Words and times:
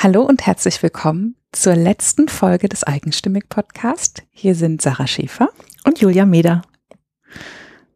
Hallo 0.00 0.22
und 0.22 0.46
herzlich 0.46 0.80
willkommen 0.80 1.34
zur 1.50 1.74
letzten 1.74 2.28
Folge 2.28 2.68
des 2.68 2.84
Eigenstimmig 2.84 3.48
Podcast. 3.48 4.22
Hier 4.30 4.54
sind 4.54 4.80
Sarah 4.80 5.08
Schäfer 5.08 5.48
und 5.84 6.00
Julia 6.00 6.24
Meder. 6.24 6.62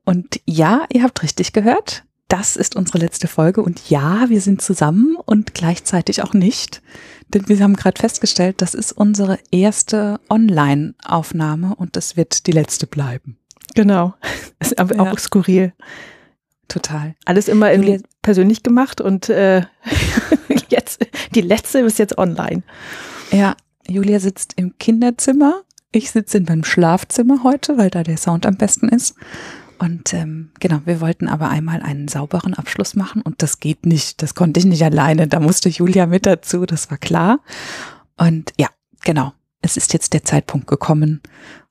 Und 0.04 0.40
ja, 0.44 0.84
ihr 0.92 1.04
habt 1.04 1.22
richtig 1.22 1.52
gehört. 1.52 2.02
Das 2.26 2.56
ist 2.56 2.74
unsere 2.74 2.98
letzte 2.98 3.28
Folge 3.28 3.62
und 3.62 3.88
ja, 3.88 4.28
wir 4.28 4.40
sind 4.40 4.62
zusammen 4.62 5.14
und 5.14 5.54
gleichzeitig 5.54 6.24
auch 6.24 6.34
nicht, 6.34 6.82
denn 7.28 7.48
wir 7.48 7.60
haben 7.60 7.76
gerade 7.76 8.00
festgestellt, 8.00 8.62
das 8.62 8.74
ist 8.74 8.90
unsere 8.90 9.38
erste 9.52 10.18
Online-Aufnahme 10.28 11.76
und 11.76 11.94
das 11.94 12.16
wird 12.16 12.48
die 12.48 12.52
letzte 12.52 12.88
bleiben. 12.88 13.38
Genau. 13.76 14.14
Ist 14.58 14.76
aber 14.76 14.96
ja. 14.96 15.02
auch 15.02 15.18
skurril. 15.20 15.72
Total. 16.66 17.14
Alles 17.26 17.46
immer 17.46 17.70
in, 17.70 18.02
persönlich 18.22 18.64
gemacht 18.64 19.00
und 19.00 19.28
äh, 19.28 19.62
die 21.34 21.40
letzte 21.40 21.80
ist 21.80 21.98
jetzt 21.98 22.18
online. 22.18 22.62
Ja, 23.30 23.56
Julia 23.88 24.20
sitzt 24.20 24.54
im 24.56 24.78
Kinderzimmer. 24.78 25.62
Ich 25.90 26.10
sitze 26.10 26.38
in 26.38 26.44
meinem 26.44 26.64
Schlafzimmer 26.64 27.42
heute, 27.42 27.76
weil 27.76 27.90
da 27.90 28.02
der 28.02 28.16
Sound 28.16 28.46
am 28.46 28.56
besten 28.56 28.88
ist. 28.88 29.14
Und 29.78 30.14
ähm, 30.14 30.50
genau, 30.60 30.80
wir 30.84 31.00
wollten 31.00 31.26
aber 31.26 31.48
einmal 31.48 31.82
einen 31.82 32.06
sauberen 32.06 32.54
Abschluss 32.54 32.94
machen 32.94 33.20
und 33.20 33.42
das 33.42 33.58
geht 33.58 33.84
nicht. 33.84 34.22
Das 34.22 34.36
konnte 34.36 34.60
ich 34.60 34.66
nicht 34.66 34.84
alleine. 34.84 35.26
Da 35.26 35.40
musste 35.40 35.68
Julia 35.68 36.06
mit 36.06 36.24
dazu, 36.24 36.66
das 36.66 36.90
war 36.90 36.98
klar. 36.98 37.40
Und 38.16 38.52
ja, 38.58 38.68
genau. 39.02 39.32
Es 39.60 39.76
ist 39.76 39.92
jetzt 39.92 40.12
der 40.12 40.24
Zeitpunkt 40.24 40.66
gekommen. 40.66 41.20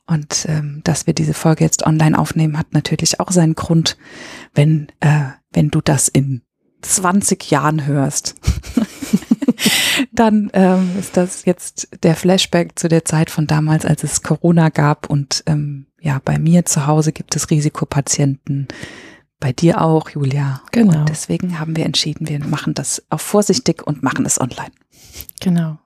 Und 0.07 0.45
ähm, 0.49 0.81
dass 0.83 1.07
wir 1.07 1.13
diese 1.13 1.33
Folge 1.33 1.63
jetzt 1.63 1.85
online 1.85 2.17
aufnehmen, 2.17 2.57
hat 2.57 2.73
natürlich 2.73 3.21
auch 3.21 3.31
seinen 3.31 3.55
Grund, 3.55 3.97
wenn, 4.53 4.87
äh, 4.99 5.29
wenn 5.53 5.69
du 5.69 5.79
das 5.79 6.09
in 6.09 6.41
20 6.81 7.49
Jahren 7.49 7.85
hörst. 7.85 8.35
dann 10.11 10.49
ähm, 10.53 10.91
ist 10.99 11.17
das 11.17 11.45
jetzt 11.45 11.89
der 12.03 12.15
Flashback 12.15 12.77
zu 12.77 12.87
der 12.87 13.05
Zeit 13.05 13.29
von 13.29 13.47
damals, 13.47 13.85
als 13.85 14.03
es 14.03 14.23
Corona 14.23 14.69
gab 14.69 15.09
und 15.09 15.43
ähm, 15.45 15.87
ja, 15.99 16.19
bei 16.23 16.39
mir 16.39 16.65
zu 16.65 16.87
Hause 16.87 17.11
gibt 17.11 17.35
es 17.35 17.49
Risikopatienten, 17.49 18.67
bei 19.39 19.51
dir 19.51 19.81
auch, 19.81 20.09
Julia. 20.09 20.61
Genau. 20.71 20.99
Und 20.99 21.09
deswegen 21.09 21.59
haben 21.59 21.75
wir 21.75 21.85
entschieden, 21.85 22.29
wir 22.29 22.39
machen 22.39 22.73
das 22.73 23.03
auch 23.09 23.19
vorsichtig 23.19 23.85
und 23.85 24.03
machen 24.03 24.25
es 24.25 24.39
online. 24.39 24.71
Genau. 25.39 25.79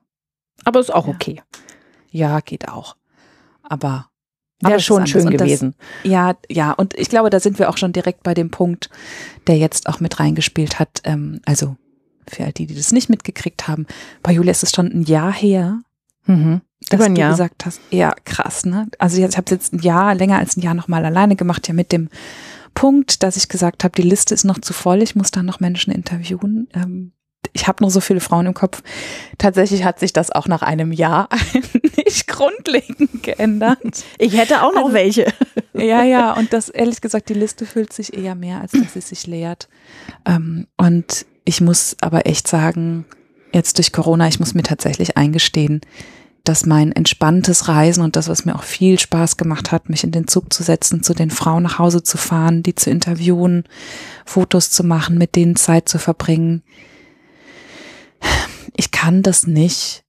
Aber 0.64 0.80
ist 0.80 0.94
auch 0.94 1.08
ja. 1.08 1.14
okay. 1.14 1.42
Ja, 2.10 2.40
geht 2.40 2.68
auch. 2.68 2.96
Aber 3.62 4.10
Wäre 4.60 4.80
schon 4.80 5.06
schön 5.06 5.28
gewesen. 5.28 5.74
Das, 6.02 6.10
ja, 6.10 6.34
ja, 6.48 6.72
und 6.72 6.94
ich 6.98 7.08
glaube, 7.08 7.28
da 7.28 7.40
sind 7.40 7.58
wir 7.58 7.68
auch 7.68 7.76
schon 7.76 7.92
direkt 7.92 8.22
bei 8.22 8.32
dem 8.32 8.50
Punkt, 8.50 8.88
der 9.46 9.58
jetzt 9.58 9.88
auch 9.88 10.00
mit 10.00 10.18
reingespielt 10.18 10.78
hat. 10.78 11.02
Ähm, 11.04 11.40
also 11.44 11.76
für 12.28 12.44
all 12.44 12.52
die, 12.52 12.66
die 12.66 12.74
das 12.74 12.92
nicht 12.92 13.08
mitgekriegt 13.08 13.68
haben, 13.68 13.86
bei 14.22 14.32
Julia 14.32 14.50
ist 14.50 14.62
es 14.62 14.72
schon 14.72 14.86
ein 14.86 15.02
Jahr 15.02 15.32
her, 15.32 15.80
mhm. 16.26 16.60
dass 16.88 17.00
ein 17.00 17.14
du 17.14 17.20
Jahr. 17.20 17.30
gesagt 17.30 17.66
hast, 17.66 17.80
ja, 17.90 18.14
krass, 18.24 18.64
ne? 18.66 18.88
Also 18.98 19.18
ich 19.18 19.24
habe 19.24 19.44
es 19.44 19.50
jetzt 19.50 19.72
ein 19.72 19.80
Jahr, 19.80 20.14
länger 20.14 20.38
als 20.38 20.56
ein 20.56 20.62
Jahr 20.62 20.74
nochmal 20.74 21.04
alleine 21.04 21.36
gemacht, 21.36 21.68
ja 21.68 21.74
mit 21.74 21.92
dem 21.92 22.08
Punkt, 22.74 23.22
dass 23.22 23.36
ich 23.36 23.48
gesagt 23.48 23.84
habe, 23.84 23.94
die 23.96 24.06
Liste 24.06 24.34
ist 24.34 24.44
noch 24.44 24.60
zu 24.60 24.72
voll, 24.72 25.02
ich 25.02 25.16
muss 25.16 25.30
da 25.30 25.42
noch 25.42 25.60
Menschen 25.60 25.92
interviewen. 25.92 26.68
Ähm, 26.74 27.12
ich 27.52 27.66
habe 27.66 27.82
noch 27.82 27.90
so 27.90 28.00
viele 28.00 28.20
Frauen 28.20 28.46
im 28.46 28.54
Kopf. 28.54 28.82
Tatsächlich 29.38 29.84
hat 29.84 29.98
sich 29.98 30.12
das 30.12 30.30
auch 30.30 30.46
nach 30.46 30.62
einem 30.62 30.92
Jahr 30.92 31.28
nicht 31.96 32.26
grundlegend 32.26 33.22
geändert. 33.22 34.04
Ich 34.18 34.36
hätte 34.36 34.62
auch 34.62 34.72
noch 34.74 34.86
also, 34.86 34.94
welche. 34.94 35.32
Ja, 35.72 36.02
ja, 36.02 36.32
und 36.32 36.52
das 36.52 36.68
ehrlich 36.68 37.00
gesagt, 37.00 37.28
die 37.28 37.34
Liste 37.34 37.66
füllt 37.66 37.92
sich 37.92 38.16
eher 38.16 38.34
mehr, 38.34 38.60
als 38.60 38.72
dass 38.72 38.94
sie 38.94 39.00
sich 39.00 39.26
leert. 39.26 39.68
Ähm, 40.24 40.66
und 40.76 41.26
ich 41.46 41.62
muss 41.62 41.96
aber 42.02 42.26
echt 42.26 42.46
sagen, 42.46 43.06
jetzt 43.52 43.78
durch 43.78 43.92
Corona, 43.92 44.28
ich 44.28 44.38
muss 44.38 44.52
mir 44.52 44.62
tatsächlich 44.62 45.16
eingestehen, 45.16 45.80
dass 46.44 46.66
mein 46.66 46.92
entspanntes 46.92 47.68
Reisen 47.68 48.04
und 48.04 48.14
das, 48.14 48.28
was 48.28 48.44
mir 48.44 48.54
auch 48.54 48.62
viel 48.62 48.98
Spaß 48.98 49.36
gemacht 49.36 49.72
hat, 49.72 49.88
mich 49.88 50.04
in 50.04 50.12
den 50.12 50.28
Zug 50.28 50.52
zu 50.52 50.62
setzen, 50.62 51.02
zu 51.02 51.14
den 51.14 51.30
Frauen 51.30 51.62
nach 51.62 51.78
Hause 51.78 52.02
zu 52.02 52.18
fahren, 52.18 52.62
die 52.62 52.74
zu 52.74 52.90
interviewen, 52.90 53.64
Fotos 54.24 54.70
zu 54.70 54.84
machen, 54.84 55.18
mit 55.18 55.34
denen 55.34 55.56
Zeit 55.56 55.88
zu 55.88 55.98
verbringen, 55.98 56.62
ich 58.76 58.90
kann 58.90 59.22
das 59.22 59.46
nicht 59.46 60.04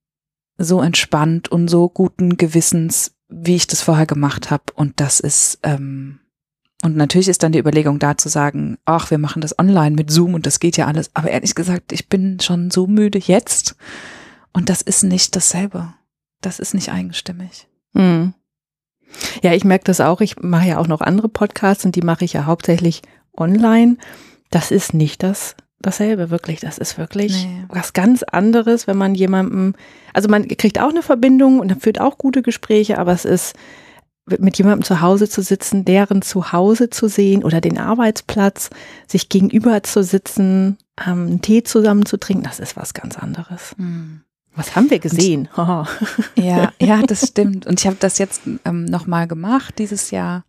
so 0.57 0.81
entspannt 0.81 1.49
und 1.49 1.67
so 1.67 1.89
guten 1.89 2.37
Gewissens, 2.37 3.15
wie 3.29 3.55
ich 3.55 3.67
das 3.67 3.81
vorher 3.81 4.05
gemacht 4.05 4.51
habe. 4.51 4.65
Und 4.75 4.99
das 4.99 5.19
ist, 5.19 5.59
ähm, 5.63 6.19
und 6.83 6.95
natürlich 6.95 7.27
ist 7.27 7.41
dann 7.41 7.51
die 7.51 7.59
Überlegung 7.59 7.97
da 7.97 8.17
zu 8.17 8.29
sagen, 8.29 8.77
ach, 8.85 9.09
wir 9.09 9.17
machen 9.17 9.41
das 9.41 9.57
online 9.57 9.95
mit 9.95 10.11
Zoom 10.11 10.35
und 10.35 10.45
das 10.45 10.59
geht 10.59 10.77
ja 10.77 10.85
alles. 10.85 11.09
Aber 11.15 11.29
ehrlich 11.29 11.55
gesagt, 11.55 11.91
ich 11.91 12.07
bin 12.07 12.39
schon 12.39 12.69
so 12.69 12.85
müde 12.85 13.17
jetzt. 13.17 13.75
Und 14.53 14.69
das 14.69 14.81
ist 14.83 15.03
nicht 15.03 15.35
dasselbe. 15.35 15.93
Das 16.41 16.59
ist 16.59 16.75
nicht 16.75 16.91
eigenstimmig. 16.91 17.67
Hm. 17.95 18.33
Ja, 19.41 19.53
ich 19.53 19.63
merke 19.63 19.85
das 19.85 20.01
auch. 20.01 20.21
Ich 20.21 20.39
mache 20.39 20.67
ja 20.67 20.77
auch 20.77 20.87
noch 20.87 21.01
andere 21.01 21.29
Podcasts 21.29 21.83
und 21.83 21.95
die 21.95 22.01
mache 22.01 22.25
ich 22.25 22.33
ja 22.33 22.45
hauptsächlich 22.45 23.01
online. 23.35 23.97
Das 24.51 24.69
ist 24.69 24.93
nicht 24.93 25.23
das 25.23 25.55
dasselbe, 25.79 26.29
wirklich. 26.29 26.59
Das 26.59 26.77
ist 26.77 26.97
wirklich 26.97 27.45
nee. 27.45 27.65
was 27.69 27.93
ganz 27.93 28.21
anderes, 28.23 28.85
wenn 28.85 28.97
man 28.97 29.15
jemandem, 29.15 29.73
also 30.13 30.29
man 30.29 30.47
kriegt 30.47 30.79
auch 30.79 30.89
eine 30.89 31.01
Verbindung 31.01 31.59
und 31.59 31.81
führt 31.81 31.99
auch 31.99 32.17
gute 32.17 32.43
Gespräche, 32.43 32.97
aber 32.99 33.13
es 33.13 33.25
ist 33.25 33.55
mit 34.39 34.57
jemandem 34.57 34.83
zu 34.83 35.01
Hause 35.01 35.29
zu 35.29 35.41
sitzen, 35.41 35.85
deren 35.85 36.21
Zuhause 36.21 36.89
zu 36.89 37.07
sehen 37.07 37.43
oder 37.43 37.61
den 37.61 37.77
Arbeitsplatz, 37.77 38.69
sich 39.07 39.29
gegenüber 39.29 39.83
zu 39.83 40.03
sitzen, 40.03 40.77
ähm, 41.05 41.27
einen 41.27 41.41
Tee 41.41 41.63
zusammen 41.63 42.05
zu 42.05 42.17
trinken, 42.17 42.43
das 42.43 42.59
ist 42.59 42.75
was 42.75 42.93
ganz 42.93 43.17
anderes. 43.17 43.75
Hm. 43.77 44.21
Was 44.55 44.75
haben 44.75 44.89
wir 44.89 44.99
gesehen? 44.99 45.49
Und, 45.55 45.87
ja, 46.35 46.73
ja, 46.81 47.01
das 47.03 47.27
stimmt. 47.27 47.67
Und 47.67 47.79
ich 47.79 47.85
habe 47.85 47.97
das 47.99 48.17
jetzt 48.17 48.41
ähm, 48.65 48.85
nochmal 48.85 49.27
gemacht 49.27 49.75
dieses 49.77 50.11
Jahr, 50.11 50.43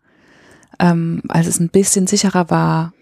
ähm, 0.78 1.22
als 1.28 1.46
es 1.46 1.60
ein 1.60 1.68
bisschen 1.68 2.06
sicherer 2.06 2.50
war, 2.50 2.94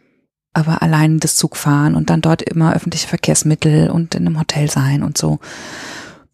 aber 0.53 0.83
allein 0.83 1.21
das 1.21 1.37
Zugfahren 1.37 1.95
und 1.95 2.11
dann 2.11 2.23
dort 2.23 2.43
immer 2.43 2.75
öffentliche 2.75 3.07
Verkehrsmittel 3.07 3.91
und 3.91 4.15
in 4.15 4.27
einem 4.27 4.39
Hotel 4.39 4.71
sein 4.71 5.03
und 5.03 5.17
so. 5.17 5.39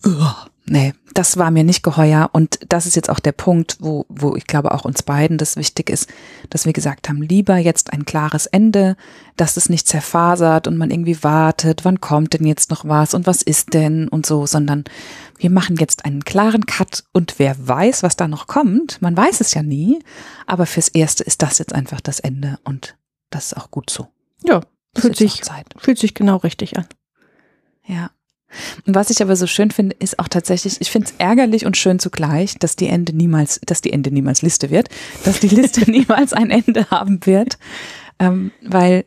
Uah, 0.05 0.47
nee, 0.67 0.95
das 1.15 1.37
war 1.37 1.51
mir 1.51 1.65
nicht 1.65 1.83
geheuer 1.83 2.31
und 2.33 2.61
das 2.69 2.87
ist 2.87 2.97
jetzt 2.97 3.11
auch 3.11 3.21
der 3.21 3.33
Punkt, 3.33 3.77
wo, 3.81 4.07
wo 4.09 4.37
ich 4.37 4.47
glaube 4.47 4.73
auch 4.73 4.85
uns 4.85 5.03
beiden 5.03 5.39
das 5.39 5.57
wichtig 5.57 5.91
ist, 5.91 6.09
dass 6.51 6.65
wir 6.67 6.73
gesagt 6.73 7.09
haben, 7.09 7.21
lieber 7.21 7.57
jetzt 7.57 7.93
ein 7.93 8.05
klares 8.05 8.47
Ende, 8.47 8.97
dass 9.37 9.57
es 9.57 9.69
nicht 9.69 9.89
zerfasert 9.89 10.67
und 10.67 10.79
man 10.79 10.91
irgendwie 10.91 11.23
wartet, 11.23 11.85
wann 11.85 12.01
kommt 12.01 12.35
denn 12.35 12.47
jetzt 12.47 12.71
noch 12.71 12.87
was 12.87 13.15
und 13.15 13.27
was 13.27 13.43
ist 13.43 13.75
denn 13.75 14.09
und 14.09 14.25
so, 14.25 14.47
sondern 14.47 14.85
wir 15.39 15.51
machen 15.51 15.77
jetzt 15.77 16.05
einen 16.05 16.25
klaren 16.25 16.67
Cut 16.67 17.05
und 17.13 17.39
wer 17.39 17.57
weiß, 17.67 18.03
was 18.03 18.17
da 18.17 18.29
noch 18.29 18.47
kommt, 18.47 19.03
man 19.03 19.17
weiß 19.17 19.41
es 19.41 19.55
ja 19.55 19.63
nie, 19.63 19.99
aber 20.47 20.67
fürs 20.67 20.89
Erste 20.89 21.25
ist 21.25 21.43
das 21.43 21.59
jetzt 21.59 21.75
einfach 21.75 22.01
das 22.01 22.21
Ende 22.21 22.59
und 22.65 22.97
das 23.31 23.47
ist 23.47 23.57
auch 23.57 23.71
gut 23.71 23.91
so. 23.91 24.09
Ja, 24.45 24.61
fühlt 24.97 25.17
sich, 25.17 25.43
fühlt 25.79 25.99
sich 25.99 26.15
genau 26.15 26.37
richtig 26.37 26.79
an. 26.79 26.87
Ja. 27.87 28.11
Und 28.87 28.95
was 28.95 29.11
ich 29.11 29.23
aber 29.23 29.37
so 29.37 29.47
schön 29.47 29.71
finde, 29.71 29.97
ist 29.99 30.19
auch 30.19 30.29
tatsächlich, 30.29 30.81
ich 30.81 30.91
finde 30.91 31.09
es 31.09 31.15
ärgerlich 31.19 31.67
und 31.67 31.77
schön 31.77 31.99
zugleich, 31.99 32.57
dass 32.59 32.77
die 32.77 32.89
Ende 32.89 33.15
niemals, 33.15 33.61
dass 33.67 33.81
die 33.81 33.93
Ende 33.93 34.11
niemals 34.11 34.43
Liste 34.43 34.71
wird, 34.71 34.89
dass 35.25 35.41
die 35.41 35.49
Liste 35.49 35.83
niemals 35.91 36.33
ein 36.33 36.51
Ende 36.51 36.91
haben 36.91 37.25
wird. 37.27 37.59
Ähm, 38.19 38.53
weil 38.63 39.07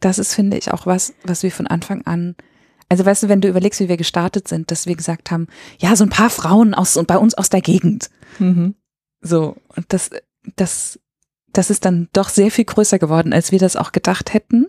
das 0.00 0.18
ist, 0.18 0.34
finde 0.34 0.56
ich, 0.56 0.72
auch 0.72 0.86
was, 0.86 1.14
was 1.24 1.42
wir 1.42 1.50
von 1.50 1.66
Anfang 1.66 2.02
an 2.06 2.36
also 2.90 3.04
weißt 3.04 3.24
du, 3.24 3.28
wenn 3.28 3.42
du 3.42 3.48
überlegst, 3.48 3.80
wie 3.80 3.90
wir 3.90 3.98
gestartet 3.98 4.48
sind, 4.48 4.70
dass 4.70 4.86
wir 4.86 4.96
gesagt 4.96 5.30
haben, 5.30 5.48
ja, 5.78 5.94
so 5.94 6.04
ein 6.04 6.08
paar 6.08 6.30
Frauen 6.30 6.72
aus 6.72 6.96
und 6.96 7.06
bei 7.06 7.18
uns 7.18 7.34
aus 7.34 7.50
der 7.50 7.60
Gegend. 7.60 8.08
Mhm. 8.38 8.76
So, 9.20 9.56
und 9.76 9.92
das, 9.92 10.08
das 10.56 10.98
das 11.52 11.70
ist 11.70 11.84
dann 11.84 12.08
doch 12.12 12.28
sehr 12.28 12.50
viel 12.50 12.64
größer 12.64 12.98
geworden, 12.98 13.32
als 13.32 13.52
wir 13.52 13.58
das 13.58 13.76
auch 13.76 13.92
gedacht 13.92 14.32
hätten. 14.34 14.66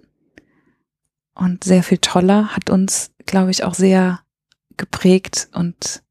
Und 1.36 1.64
sehr 1.64 1.84
viel 1.84 2.00
toller, 2.00 2.56
hat 2.56 2.70
uns, 2.70 3.12
glaube 3.30 3.52
ich, 3.52 3.64
auch 3.64 3.74
sehr 3.74 4.20
geprägt 4.78 5.50
und 5.54 6.04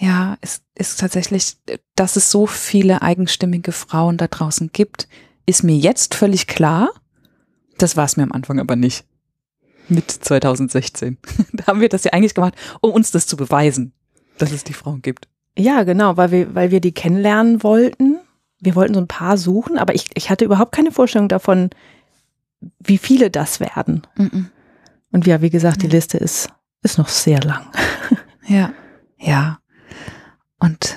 ja, 0.00 0.36
es 0.40 0.62
ist 0.74 1.00
tatsächlich, 1.00 1.56
dass 1.96 2.16
es 2.16 2.30
so 2.30 2.46
viele 2.46 3.02
eigenstimmige 3.02 3.72
Frauen 3.72 4.16
da 4.16 4.28
draußen 4.28 4.70
gibt, 4.72 5.08
ist 5.44 5.64
mir 5.64 5.76
jetzt 5.76 6.14
völlig 6.14 6.46
klar. 6.46 6.90
Das 7.78 7.96
war 7.96 8.04
es 8.04 8.16
mir 8.16 8.22
am 8.22 8.32
Anfang 8.32 8.60
aber 8.60 8.76
nicht. 8.76 9.04
Mit 9.88 10.10
2016. 10.10 11.18
da 11.52 11.66
haben 11.66 11.80
wir 11.80 11.88
das 11.88 12.04
ja 12.04 12.12
eigentlich 12.12 12.34
gemacht, 12.34 12.54
um 12.80 12.92
uns 12.92 13.10
das 13.10 13.26
zu 13.26 13.36
beweisen, 13.36 13.92
dass 14.36 14.52
es 14.52 14.62
die 14.62 14.74
Frauen 14.74 15.02
gibt. 15.02 15.26
Ja, 15.56 15.82
genau, 15.82 16.16
weil 16.16 16.30
wir, 16.30 16.54
weil 16.54 16.70
wir 16.70 16.80
die 16.80 16.92
kennenlernen 16.92 17.64
wollten 17.64 18.20
wir 18.60 18.74
wollten 18.74 18.94
so 18.94 19.00
ein 19.00 19.08
paar 19.08 19.38
suchen, 19.38 19.78
aber 19.78 19.94
ich, 19.94 20.10
ich 20.14 20.30
hatte 20.30 20.44
überhaupt 20.44 20.72
keine 20.72 20.92
Vorstellung 20.92 21.28
davon, 21.28 21.70
wie 22.80 22.98
viele 22.98 23.30
das 23.30 23.60
werden. 23.60 24.06
Mhm. 24.16 24.50
Und 25.10 25.26
ja, 25.26 25.40
wie 25.40 25.50
gesagt, 25.50 25.82
die 25.82 25.88
Liste 25.88 26.18
ist, 26.18 26.48
ist 26.82 26.98
noch 26.98 27.08
sehr 27.08 27.40
lang. 27.40 27.66
Ja, 28.50 28.72
ja. 29.18 29.58
Und 30.58 30.96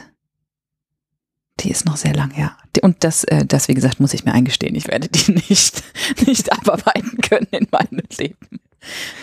die 1.60 1.70
ist 1.70 1.86
noch 1.86 1.98
sehr 1.98 2.14
lang, 2.14 2.32
ja. 2.38 2.56
Und 2.82 3.04
das, 3.04 3.26
äh, 3.26 3.46
das, 3.46 3.68
wie 3.68 3.74
gesagt, 3.74 4.00
muss 4.00 4.14
ich 4.14 4.24
mir 4.24 4.32
eingestehen. 4.34 4.74
Ich 4.74 4.88
werde 4.88 5.10
die 5.10 5.32
nicht, 5.50 5.84
nicht 6.26 6.52
abarbeiten 6.52 7.18
können 7.18 7.48
in 7.52 7.68
meinem 7.70 8.04
Leben. 8.18 8.62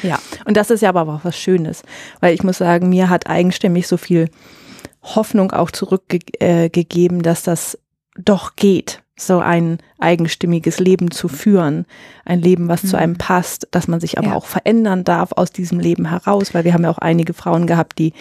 Ja, 0.02 0.20
und 0.44 0.56
das 0.56 0.70
ist 0.70 0.82
ja 0.82 0.90
aber 0.90 1.12
auch 1.12 1.24
was 1.24 1.38
Schönes, 1.38 1.82
weil 2.20 2.34
ich 2.34 2.44
muss 2.44 2.58
sagen, 2.58 2.90
mir 2.90 3.08
hat 3.08 3.26
eigenstimmig 3.26 3.88
so 3.88 3.96
viel 3.96 4.30
Hoffnung 5.02 5.50
auch 5.50 5.70
zurückgegeben, 5.70 7.20
äh, 7.20 7.22
dass 7.22 7.42
das 7.42 7.78
doch 8.16 8.56
geht, 8.56 9.02
so 9.18 9.40
ein 9.40 9.78
eigenstimmiges 9.98 10.78
Leben 10.78 11.10
zu 11.10 11.28
führen. 11.28 11.86
Ein 12.24 12.40
Leben, 12.40 12.68
was 12.68 12.84
mhm. 12.84 12.88
zu 12.88 12.98
einem 12.98 13.16
passt, 13.16 13.68
dass 13.72 13.88
man 13.88 14.00
sich 14.00 14.18
aber 14.18 14.28
ja. 14.28 14.34
auch 14.34 14.46
verändern 14.46 15.04
darf 15.04 15.32
aus 15.32 15.50
diesem 15.50 15.80
Leben 15.80 16.08
heraus, 16.08 16.54
weil 16.54 16.64
wir 16.64 16.72
haben 16.72 16.84
ja 16.84 16.90
auch 16.90 16.98
einige 16.98 17.34
Frauen 17.34 17.66
gehabt, 17.66 17.98
die 17.98 18.12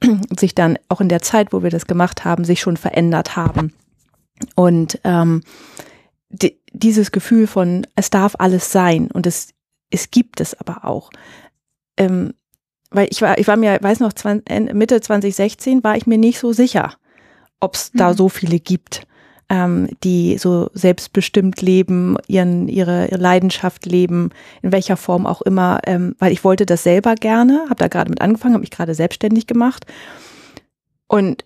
sich 0.38 0.54
dann 0.54 0.78
auch 0.88 1.00
in 1.00 1.08
der 1.08 1.22
Zeit, 1.22 1.52
wo 1.52 1.62
wir 1.62 1.70
das 1.70 1.86
gemacht 1.86 2.24
haben, 2.24 2.44
sich 2.44 2.60
schon 2.60 2.76
verändert 2.76 3.36
haben. 3.36 3.72
Und 4.54 4.98
ähm, 5.04 5.42
die, 6.30 6.58
dieses 6.72 7.12
Gefühl 7.12 7.46
von, 7.46 7.86
es 7.94 8.10
darf 8.10 8.34
alles 8.38 8.72
sein 8.72 9.10
und 9.10 9.26
es, 9.26 9.50
es 9.90 10.10
gibt 10.10 10.40
es 10.40 10.58
aber 10.58 10.84
auch. 10.84 11.10
Ähm, 11.96 12.32
weil 12.90 13.08
ich 13.10 13.22
war, 13.22 13.38
ich 13.38 13.46
war 13.46 13.56
mir, 13.56 13.78
weiß 13.80 14.00
noch, 14.00 14.12
20, 14.12 14.72
Mitte 14.74 15.00
2016 15.00 15.84
war 15.84 15.96
ich 15.96 16.06
mir 16.06 16.18
nicht 16.18 16.38
so 16.38 16.52
sicher, 16.52 16.94
ob 17.60 17.74
es 17.74 17.92
mhm. 17.92 17.98
da 17.98 18.14
so 18.14 18.28
viele 18.28 18.58
gibt 18.58 19.06
ähm, 19.52 19.90
die 20.02 20.38
so 20.38 20.70
selbstbestimmt 20.72 21.60
leben, 21.60 22.16
ihren, 22.26 22.68
ihre, 22.68 23.08
ihre 23.08 23.20
Leidenschaft 23.20 23.84
leben, 23.84 24.30
in 24.62 24.72
welcher 24.72 24.96
Form 24.96 25.26
auch 25.26 25.42
immer, 25.42 25.80
ähm, 25.86 26.16
weil 26.18 26.32
ich 26.32 26.42
wollte 26.42 26.64
das 26.64 26.82
selber 26.84 27.16
gerne, 27.16 27.66
habe 27.68 27.76
da 27.76 27.88
gerade 27.88 28.08
mit 28.08 28.22
angefangen, 28.22 28.54
habe 28.54 28.62
mich 28.62 28.70
gerade 28.70 28.94
selbstständig 28.94 29.46
gemacht. 29.46 29.84
Und 31.06 31.44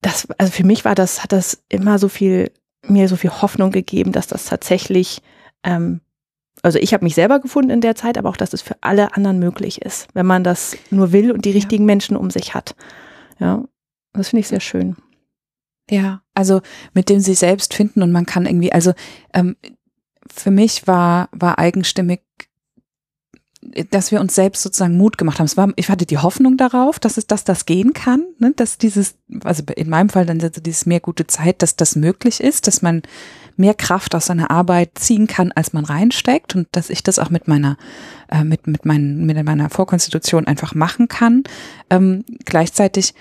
das, 0.00 0.26
also 0.36 0.50
für 0.50 0.64
mich 0.64 0.84
war 0.84 0.96
das, 0.96 1.22
hat 1.22 1.30
das 1.30 1.62
immer 1.68 2.00
so 2.00 2.08
viel, 2.08 2.50
mir 2.84 3.06
so 3.06 3.14
viel 3.14 3.30
Hoffnung 3.30 3.70
gegeben, 3.70 4.10
dass 4.10 4.26
das 4.26 4.46
tatsächlich, 4.46 5.22
ähm, 5.62 6.00
also 6.62 6.80
ich 6.80 6.92
habe 6.92 7.04
mich 7.04 7.14
selber 7.14 7.38
gefunden 7.38 7.70
in 7.70 7.82
der 7.82 7.94
Zeit, 7.94 8.18
aber 8.18 8.28
auch, 8.28 8.36
dass 8.36 8.52
es 8.52 8.62
für 8.62 8.76
alle 8.80 9.14
anderen 9.14 9.38
möglich 9.38 9.80
ist, 9.80 10.08
wenn 10.14 10.26
man 10.26 10.42
das 10.42 10.76
nur 10.90 11.12
will 11.12 11.30
und 11.30 11.44
die 11.44 11.52
richtigen 11.52 11.84
ja. 11.84 11.86
Menschen 11.86 12.16
um 12.16 12.30
sich 12.30 12.52
hat. 12.52 12.74
Ja, 13.38 13.62
das 14.12 14.30
finde 14.30 14.40
ich 14.40 14.48
sehr 14.48 14.58
schön. 14.58 14.96
Ja, 15.90 16.22
also 16.34 16.62
mit 16.94 17.08
dem 17.08 17.20
sie 17.20 17.34
selbst 17.34 17.74
finden 17.74 18.02
und 18.02 18.12
man 18.12 18.24
kann 18.24 18.46
irgendwie, 18.46 18.72
also 18.72 18.92
ähm, 19.34 19.56
für 20.32 20.52
mich 20.52 20.86
war, 20.86 21.28
war 21.32 21.58
eigenstimmig, 21.58 22.20
dass 23.90 24.10
wir 24.10 24.20
uns 24.20 24.34
selbst 24.34 24.62
sozusagen 24.62 24.96
Mut 24.96 25.18
gemacht 25.18 25.38
haben. 25.38 25.46
Es 25.46 25.56
war, 25.56 25.70
ich 25.76 25.90
hatte 25.90 26.06
die 26.06 26.18
Hoffnung 26.18 26.56
darauf, 26.56 26.98
dass 26.98 27.18
es, 27.18 27.26
dass 27.26 27.44
das 27.44 27.66
gehen 27.66 27.92
kann, 27.92 28.24
ne? 28.38 28.52
dass 28.56 28.78
dieses, 28.78 29.16
also 29.44 29.62
in 29.76 29.90
meinem 29.90 30.08
Fall 30.08 30.24
dann 30.24 30.38
dieses 30.38 30.86
mehr 30.86 31.00
gute 31.00 31.26
Zeit, 31.26 31.60
dass 31.60 31.76
das 31.76 31.94
möglich 31.94 32.40
ist, 32.40 32.66
dass 32.68 32.80
man 32.80 33.02
mehr 33.56 33.74
Kraft 33.74 34.14
aus 34.14 34.26
seiner 34.26 34.50
Arbeit 34.50 34.92
ziehen 34.98 35.26
kann, 35.26 35.52
als 35.52 35.74
man 35.74 35.84
reinsteckt 35.84 36.56
und 36.56 36.68
dass 36.72 36.88
ich 36.88 37.02
das 37.02 37.18
auch 37.18 37.28
mit 37.28 37.48
meiner, 37.48 37.76
äh, 38.30 38.44
mit, 38.44 38.66
mit, 38.66 38.86
meinen, 38.86 39.26
mit 39.26 39.44
meiner 39.44 39.68
Vorkonstitution 39.68 40.46
einfach 40.46 40.74
machen 40.74 41.08
kann. 41.08 41.42
Ähm, 41.90 42.24
gleichzeitig 42.46 43.14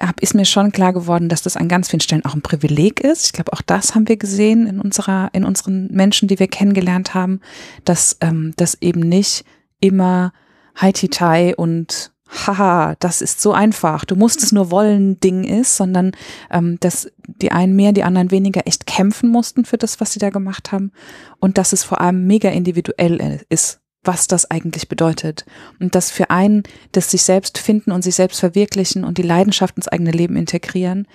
hab, 0.00 0.20
ist 0.20 0.34
mir 0.34 0.44
schon 0.44 0.72
klar 0.72 0.92
geworden, 0.92 1.28
dass 1.28 1.42
das 1.42 1.56
an 1.56 1.68
ganz 1.68 1.88
vielen 1.88 2.00
Stellen 2.00 2.24
auch 2.24 2.34
ein 2.34 2.42
Privileg 2.42 3.00
ist. 3.00 3.26
Ich 3.26 3.32
glaube, 3.32 3.52
auch 3.52 3.62
das 3.62 3.94
haben 3.94 4.08
wir 4.08 4.16
gesehen 4.16 4.66
in 4.66 4.80
unserer, 4.80 5.30
in 5.32 5.44
unseren 5.44 5.88
Menschen, 5.92 6.28
die 6.28 6.38
wir 6.38 6.48
kennengelernt 6.48 7.14
haben, 7.14 7.40
dass 7.84 8.16
ähm, 8.20 8.52
das 8.56 8.80
eben 8.80 9.00
nicht 9.00 9.44
immer 9.80 10.32
Haiti-Tai 10.76 11.54
und 11.56 12.12
haha, 12.28 12.96
das 12.98 13.20
ist 13.22 13.40
so 13.40 13.52
einfach, 13.52 14.04
du 14.04 14.16
musst 14.16 14.42
es 14.42 14.50
nur 14.50 14.70
wollen, 14.72 15.20
Ding 15.20 15.44
ist, 15.44 15.76
sondern 15.76 16.12
ähm, 16.50 16.78
dass 16.80 17.08
die 17.26 17.52
einen 17.52 17.76
mehr, 17.76 17.92
die 17.92 18.02
anderen 18.02 18.32
weniger 18.32 18.66
echt 18.66 18.86
kämpfen 18.86 19.28
mussten 19.30 19.64
für 19.64 19.78
das, 19.78 20.00
was 20.00 20.12
sie 20.12 20.18
da 20.18 20.30
gemacht 20.30 20.72
haben. 20.72 20.90
Und 21.38 21.58
dass 21.58 21.72
es 21.72 21.84
vor 21.84 22.00
allem 22.00 22.26
mega 22.26 22.48
individuell 22.48 23.44
ist 23.48 23.83
was 24.04 24.26
das 24.26 24.50
eigentlich 24.50 24.88
bedeutet. 24.88 25.44
Und 25.80 25.94
dass 25.94 26.10
für 26.10 26.30
einen 26.30 26.62
das 26.92 27.10
sich 27.10 27.22
selbst 27.22 27.58
finden 27.58 27.92
und 27.92 28.02
sich 28.02 28.14
selbst 28.14 28.40
verwirklichen 28.40 29.04
und 29.04 29.18
die 29.18 29.22
Leidenschaft 29.22 29.76
ins 29.76 29.88
eigene 29.88 30.10
Leben 30.10 30.36
integrieren, 30.36 31.06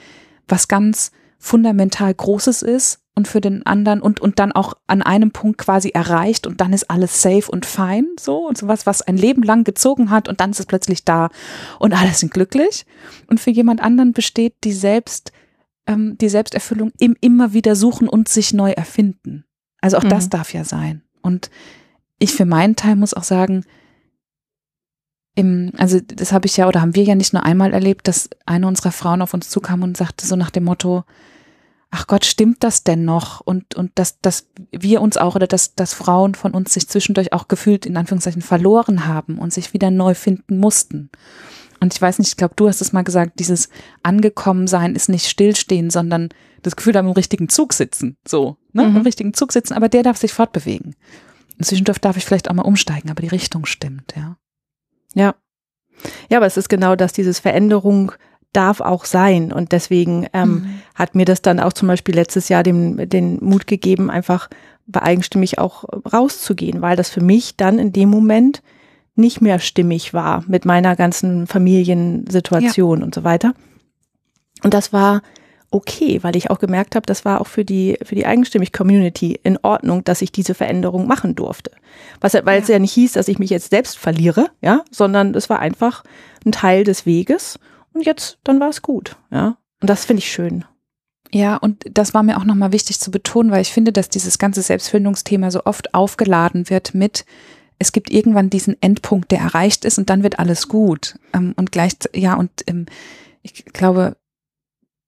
was 0.48 0.68
ganz 0.68 1.12
fundamental 1.38 2.14
Großes 2.14 2.62
ist 2.62 3.00
und 3.16 3.28
für 3.28 3.42
den 3.42 3.66
anderen 3.66 4.02
und, 4.02 4.20
und 4.20 4.40
dann 4.40 4.52
auch 4.52 4.74
an 4.88 5.02
einem 5.02 5.32
Punkt 5.32 5.58
quasi 5.58 5.90
erreicht 5.90 6.48
und 6.48 6.62
dann 6.62 6.74
ist 6.74 6.90
alles 6.90 7.22
safe 7.22 7.50
und 7.50 7.66
fein, 7.66 8.08
so 8.20 8.48
und 8.48 8.58
sowas, 8.58 8.86
was 8.86 9.02
ein 9.02 9.18
Leben 9.18 9.44
lang 9.44 9.64
gezogen 9.64 10.10
hat 10.10 10.28
und 10.28 10.42
dann 10.42 10.52
ist 10.52 10.60
es 10.60 10.66
plötzlich 10.66 11.06
da 11.06 11.30
und 11.80 11.94
alle 11.94 12.14
sind 12.14 12.34
glücklich. 12.34 12.86
Und 13.28 13.40
für 13.40 13.52
jemand 13.52 13.82
anderen 13.82 14.14
besteht 14.14 14.56
die 14.64 14.74
Selbst, 14.74 15.32
ähm, 15.88 16.18
die 16.18 16.30
Selbsterfüllung 16.30 16.92
im 17.00 17.16
immer 17.20 17.54
wieder 17.54 17.76
suchen 17.76 18.08
und 18.08 18.28
sich 18.30 18.54
neu 18.54 18.72
erfinden. 18.72 19.46
Also 19.82 19.98
auch 19.98 20.04
mhm. 20.04 20.10
das 20.10 20.30
darf 20.30 20.54
ja 20.54 20.64
sein. 20.64 21.04
Und 21.22 21.50
ich 22.20 22.34
für 22.34 22.46
meinen 22.46 22.76
Teil 22.76 22.96
muss 22.96 23.14
auch 23.14 23.24
sagen, 23.24 23.66
im, 25.36 25.72
also 25.78 26.00
das 26.02 26.32
habe 26.32 26.48
ich 26.48 26.58
ja 26.58 26.68
oder 26.68 26.82
haben 26.82 26.96
wir 26.96 27.04
ja 27.04 27.16
nicht 27.16 27.34
nur 27.34 27.44
einmal 27.44 27.74
erlebt, 27.74 28.08
dass 28.08 28.30
eine 28.46 28.68
unserer 28.68 28.92
Frauen 28.92 29.22
auf 29.22 29.34
uns 29.34 29.50
zukam 29.50 29.84
und 29.84 29.96
sagte 29.96 30.28
so 30.28 30.36
nach 30.36 30.50
dem 30.50 30.66
Motto, 30.66 31.06
ach 31.92 32.08
Gott, 32.08 32.26
stimmt 32.26 32.64
das 32.64 32.84
denn 32.84 33.06
noch? 33.06 33.42
Und, 33.42 33.76
und 33.76 33.92
dass, 33.96 34.20
dass 34.20 34.50
wir 34.72 35.02
uns 35.02 35.18
auch 35.18 35.36
oder 35.36 35.48
dass, 35.48 35.76
dass 35.76 35.94
Frauen 35.94 36.36
von 36.36 36.52
uns 36.52 36.74
sich 36.74 36.88
zwischendurch 36.88 37.34
auch 37.34 37.48
gefühlt 37.48 37.86
in 37.86 37.98
Anführungszeichen 37.98 38.42
verloren 38.42 39.08
haben 39.08 39.40
und 39.40 39.54
sich 39.54 39.74
wieder 39.74 39.92
neu 39.92 40.14
finden 40.14 40.58
mussten. 40.58 41.10
Und 41.80 41.94
ich 41.94 42.02
weiß 42.02 42.20
nicht, 42.20 42.30
ich 42.30 42.38
glaube, 42.38 42.56
du 42.58 42.68
hast 42.68 42.82
es 42.82 42.92
mal 42.92 43.04
gesagt, 43.04 43.40
dieses 43.40 43.70
Angekommensein 44.04 44.96
ist 44.96 45.08
nicht 45.08 45.28
stillstehen, 45.28 45.90
sondern 45.90 46.30
das 46.62 46.76
Gefühl 46.76 46.96
im 46.96 47.08
richtigen 47.08 47.48
Zug 47.48 47.74
sitzen. 47.74 48.18
So, 48.28 48.58
ne? 48.74 48.84
Mhm. 48.84 48.98
Im 48.98 49.02
richtigen 49.04 49.34
Zug 49.34 49.54
sitzen, 49.54 49.74
aber 49.74 49.88
der 49.88 50.04
darf 50.04 50.18
sich 50.18 50.34
fortbewegen. 50.34 50.96
Zwischendurch 51.62 52.00
darf 52.00 52.18
ich 52.18 52.26
vielleicht 52.26 52.50
auch 52.50 52.54
mal 52.54 52.64
umsteigen, 52.64 53.10
aber 53.10 53.22
die 53.22 53.28
Richtung 53.28 53.66
stimmt, 53.66 54.14
ja. 54.16 54.38
Ja. 55.14 55.36
Ja, 56.30 56.38
aber 56.38 56.46
es 56.46 56.58
ist 56.58 56.70
genau 56.70 56.96
das, 56.96 57.12
dieses 57.12 57.40
Veränderung 57.40 58.14
darf 58.54 58.82
auch 58.82 59.06
sein. 59.06 59.52
Und 59.52 59.72
deswegen 59.72 60.28
ähm, 60.34 60.50
mhm. 60.50 60.82
hat 60.96 61.16
mir 61.16 61.26
das 61.26 61.42
dann 61.42 61.60
auch 61.60 61.74
zum 61.74 61.88
Beispiel 61.88 62.16
letztes 62.16 62.50
Jahr 62.50 62.64
den, 62.64 63.10
den 63.10 63.44
Mut 63.44 63.68
gegeben, 63.68 64.10
einfach 64.10 64.50
bei 64.88 65.02
eigenstimmig 65.02 65.60
auch 65.60 65.84
rauszugehen, 66.12 66.82
weil 66.82 66.96
das 66.96 67.10
für 67.10 67.22
mich 67.22 67.58
dann 67.58 67.78
in 67.78 67.94
dem 67.94 68.10
Moment 68.10 68.64
nicht 69.16 69.42
mehr 69.42 69.60
stimmig 69.60 70.14
war 70.14 70.44
mit 70.48 70.66
meiner 70.66 70.96
ganzen 70.96 71.46
Familiensituation 71.46 73.00
ja. 73.00 73.06
und 73.06 73.14
so 73.14 73.24
weiter. 73.24 73.54
Und 74.64 74.74
das 74.74 74.94
war 74.94 75.22
okay, 75.72 76.20
weil 76.24 76.36
ich 76.36 76.50
auch 76.50 76.60
gemerkt 76.60 76.96
habe, 76.96 77.06
das 77.06 77.26
war 77.26 77.42
auch 77.42 77.48
für 77.48 77.64
die, 77.64 77.98
für 78.04 78.16
die 78.16 78.26
eigenstimmig 78.26 78.74
Community 78.74 79.40
in 79.44 79.58
Ordnung, 79.62 80.04
dass 80.04 80.22
ich 80.22 80.32
diese 80.32 80.54
Veränderung 80.54 81.08
machen 81.08 81.36
durfte. 81.36 81.72
Was, 82.22 82.34
weil 82.34 82.58
ja. 82.58 82.62
es 82.64 82.68
ja 82.68 82.80
nicht 82.80 82.94
hieß, 82.94 83.14
dass 83.14 83.28
ich 83.28 83.40
mich 83.40 83.50
jetzt 83.50 83.70
selbst 83.70 83.98
verliere, 83.98 84.48
ja, 84.62 84.84
sondern 84.92 85.36
es 85.36 85.50
war 85.50 85.60
einfach 85.60 86.04
ein 86.46 86.52
Teil 86.52 86.84
des 86.84 87.06
Weges 87.06 87.60
und 87.94 88.06
jetzt, 88.06 88.40
dann 88.44 88.60
war 88.60 88.70
es 88.70 88.82
gut, 88.82 89.18
ja. 89.32 89.58
Und 89.82 89.90
das 89.90 90.06
finde 90.06 90.20
ich 90.20 90.32
schön. 90.32 90.66
Ja, 91.32 91.58
und 91.58 91.86
das 91.92 92.14
war 92.14 92.24
mir 92.24 92.38
auch 92.38 92.44
nochmal 92.44 92.72
wichtig 92.72 93.00
zu 93.00 93.12
betonen, 93.12 93.52
weil 93.52 93.62
ich 93.62 93.72
finde, 93.72 93.92
dass 93.92 94.10
dieses 94.10 94.40
ganze 94.40 94.62
Selbstfindungsthema 94.62 95.52
so 95.52 95.64
oft 95.64 95.94
aufgeladen 95.94 96.70
wird 96.70 96.96
mit, 96.96 97.26
es 97.78 97.92
gibt 97.92 98.12
irgendwann 98.12 98.50
diesen 98.50 98.76
Endpunkt, 98.82 99.32
der 99.32 99.40
erreicht 99.40 99.86
ist 99.86 99.98
und 99.98 100.10
dann 100.10 100.24
wird 100.24 100.40
alles 100.40 100.68
gut. 100.68 101.18
Ähm, 101.34 101.54
und 101.56 101.72
gleich, 101.72 101.94
ja, 102.14 102.34
und 102.36 102.52
ähm, 102.68 102.88
ich 103.42 103.64
glaube, 103.66 104.18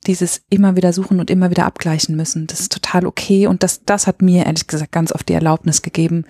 dieses 0.08 0.42
immer 0.50 0.76
wieder 0.76 0.94
suchen 0.94 1.20
und 1.20 1.30
immer 1.30 1.50
wieder 1.50 1.66
abgleichen 1.66 2.16
müssen. 2.16 2.48
Das 2.48 2.60
ist 2.60 2.72
total 2.72 3.06
okay 3.06 3.48
und 3.48 3.64
das, 3.64 3.84
das 3.84 4.08
hat 4.08 4.22
mir 4.22 4.46
ehrlich 4.46 4.68
gesagt 4.68 4.92
ganz 4.92 5.12
oft 5.12 5.30
die 5.30 5.34
Erlaubnis 5.34 5.82
gegeben, 5.82 6.26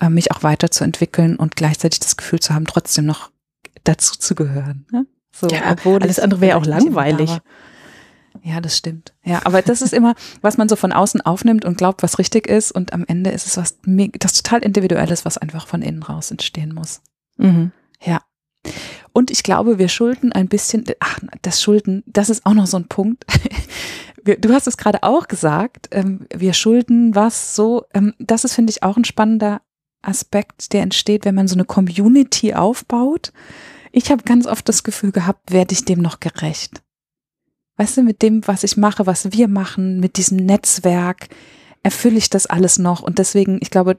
äh, 0.00 0.08
mich 0.08 0.32
auch 0.32 0.42
weiterzuentwickeln 0.42 1.36
und 1.36 1.56
gleichzeitig 1.56 2.00
das 2.00 2.16
Gefühl 2.16 2.40
zu 2.40 2.54
haben, 2.54 2.66
trotzdem 2.66 3.06
noch 3.06 3.30
dazu 3.84 4.18
zu 4.18 4.34
gehören. 4.34 4.86
Ne? 4.90 5.06
So, 5.32 5.48
ja, 5.48 5.70
obwohl 5.70 6.02
alles 6.02 6.18
andere 6.18 6.40
wäre 6.40 6.58
auch 6.58 6.66
langweilig. 6.66 7.38
Ja, 8.42 8.60
das 8.60 8.76
stimmt. 8.76 9.12
Ja, 9.24 9.42
aber 9.44 9.62
das 9.62 9.82
ist 9.82 9.92
immer, 9.92 10.14
was 10.40 10.56
man 10.56 10.68
so 10.68 10.74
von 10.74 10.92
außen 10.92 11.20
aufnimmt 11.20 11.64
und 11.64 11.78
glaubt, 11.78 12.02
was 12.02 12.18
richtig 12.18 12.48
ist 12.48 12.72
und 12.72 12.92
am 12.92 13.04
Ende 13.06 13.30
ist 13.30 13.46
es 13.46 13.56
was, 13.56 13.78
das 14.18 14.32
total 14.34 14.60
individuelles, 14.60 15.24
was 15.24 15.38
einfach 15.38 15.66
von 15.66 15.82
innen 15.82 16.02
raus 16.02 16.30
entstehen 16.30 16.74
muss. 16.74 17.02
Mhm. 17.36 17.72
Und 19.12 19.30
ich 19.30 19.42
glaube, 19.42 19.78
wir 19.78 19.88
schulden 19.88 20.32
ein 20.32 20.48
bisschen, 20.48 20.84
ach, 21.00 21.18
das 21.42 21.62
Schulden, 21.62 22.02
das 22.06 22.30
ist 22.30 22.46
auch 22.46 22.54
noch 22.54 22.66
so 22.66 22.76
ein 22.76 22.88
Punkt. 22.88 23.24
Du 24.24 24.52
hast 24.52 24.68
es 24.68 24.76
gerade 24.76 25.02
auch 25.02 25.26
gesagt, 25.26 25.88
ähm, 25.90 26.28
wir 26.32 26.52
schulden 26.52 27.12
was 27.16 27.56
so, 27.56 27.86
ähm, 27.92 28.14
das 28.20 28.44
ist, 28.44 28.54
finde 28.54 28.70
ich, 28.70 28.84
auch 28.84 28.96
ein 28.96 29.04
spannender 29.04 29.62
Aspekt, 30.00 30.72
der 30.72 30.82
entsteht, 30.82 31.24
wenn 31.24 31.34
man 31.34 31.48
so 31.48 31.56
eine 31.56 31.64
Community 31.64 32.54
aufbaut. 32.54 33.32
Ich 33.90 34.12
habe 34.12 34.22
ganz 34.22 34.46
oft 34.46 34.68
das 34.68 34.84
Gefühl 34.84 35.10
gehabt, 35.10 35.50
werde 35.50 35.72
ich 35.72 35.84
dem 35.84 36.00
noch 36.00 36.20
gerecht? 36.20 36.82
Weißt 37.78 37.96
du, 37.96 38.02
mit 38.02 38.22
dem, 38.22 38.46
was 38.46 38.62
ich 38.62 38.76
mache, 38.76 39.06
was 39.06 39.32
wir 39.32 39.48
machen, 39.48 39.98
mit 39.98 40.16
diesem 40.18 40.36
Netzwerk, 40.38 41.28
erfülle 41.82 42.18
ich 42.18 42.30
das 42.30 42.46
alles 42.46 42.78
noch? 42.78 43.02
Und 43.02 43.18
deswegen, 43.18 43.58
ich 43.60 43.70
glaube, 43.70 43.98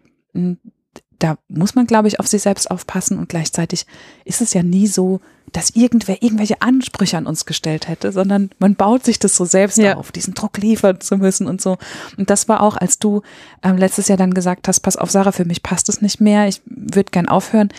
da 1.23 1.37
muss 1.47 1.73
man, 1.73 1.87
glaube 1.87 2.09
ich, 2.09 2.19
auf 2.19 2.27
sich 2.27 2.41
selbst 2.41 2.69
aufpassen 2.69 3.17
und 3.17 3.29
gleichzeitig 3.29 3.85
ist 4.25 4.41
es 4.41 4.53
ja 4.53 4.61
nie 4.61 4.87
so, 4.87 5.21
dass 5.53 5.69
irgendwer 5.69 6.21
irgendwelche 6.21 6.61
Ansprüche 6.61 7.15
an 7.15 7.27
uns 7.27 7.45
gestellt 7.45 7.87
hätte, 7.87 8.11
sondern 8.11 8.49
man 8.59 8.75
baut 8.75 9.05
sich 9.05 9.19
das 9.19 9.37
so 9.37 9.45
selbst 9.45 9.77
ja. 9.77 9.95
auf, 9.95 10.11
diesen 10.11 10.33
Druck 10.33 10.57
liefern 10.57 10.99
zu 10.99 11.17
müssen 11.17 11.47
und 11.47 11.61
so. 11.61 11.77
Und 12.17 12.29
das 12.29 12.49
war 12.49 12.61
auch, 12.61 12.75
als 12.75 12.99
du 12.99 13.21
ähm, 13.61 13.77
letztes 13.77 14.09
Jahr 14.09 14.17
dann 14.17 14.33
gesagt 14.33 14.67
hast, 14.67 14.81
pass 14.81 14.97
auf, 14.97 15.11
Sarah, 15.11 15.31
für 15.31 15.45
mich 15.45 15.63
passt 15.63 15.87
es 15.87 16.01
nicht 16.01 16.19
mehr, 16.19 16.49
ich 16.49 16.61
würde 16.65 17.11
gern 17.11 17.29
aufhören, 17.29 17.69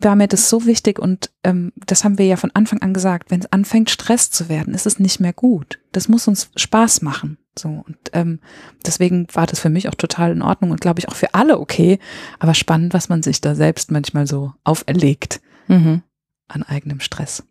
war 0.00 0.16
mir 0.16 0.26
das 0.26 0.48
so 0.48 0.66
wichtig 0.66 0.98
und 0.98 1.30
ähm, 1.44 1.72
das 1.76 2.02
haben 2.02 2.18
wir 2.18 2.26
ja 2.26 2.36
von 2.36 2.50
Anfang 2.52 2.82
an 2.82 2.94
gesagt, 2.94 3.30
wenn 3.30 3.40
es 3.40 3.52
anfängt, 3.52 3.90
Stress 3.90 4.32
zu 4.32 4.48
werden, 4.48 4.74
ist 4.74 4.86
es 4.86 4.98
nicht 4.98 5.20
mehr 5.20 5.32
gut. 5.32 5.78
Das 5.92 6.08
muss 6.08 6.26
uns 6.26 6.50
Spaß 6.56 7.02
machen. 7.02 7.38
So 7.58 7.68
und 7.86 7.96
ähm, 8.12 8.40
deswegen 8.86 9.26
war 9.32 9.46
das 9.46 9.60
für 9.60 9.70
mich 9.70 9.88
auch 9.88 9.94
total 9.94 10.32
in 10.32 10.42
Ordnung 10.42 10.70
und 10.70 10.80
glaube 10.80 11.00
ich 11.00 11.08
auch 11.08 11.14
für 11.14 11.34
alle 11.34 11.58
okay. 11.58 11.98
Aber 12.38 12.54
spannend, 12.54 12.94
was 12.94 13.08
man 13.08 13.22
sich 13.22 13.40
da 13.40 13.54
selbst 13.54 13.90
manchmal 13.90 14.26
so 14.26 14.52
auferlegt 14.64 15.40
mhm. 15.66 16.02
an 16.48 16.62
eigenem 16.62 17.00
Stress. 17.00 17.42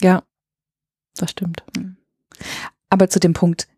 Ja, 0.00 0.22
das 1.16 1.30
stimmt. 1.30 1.62
Aber 2.88 3.08
zu 3.08 3.20
dem 3.20 3.34
Punkt, 3.34 3.68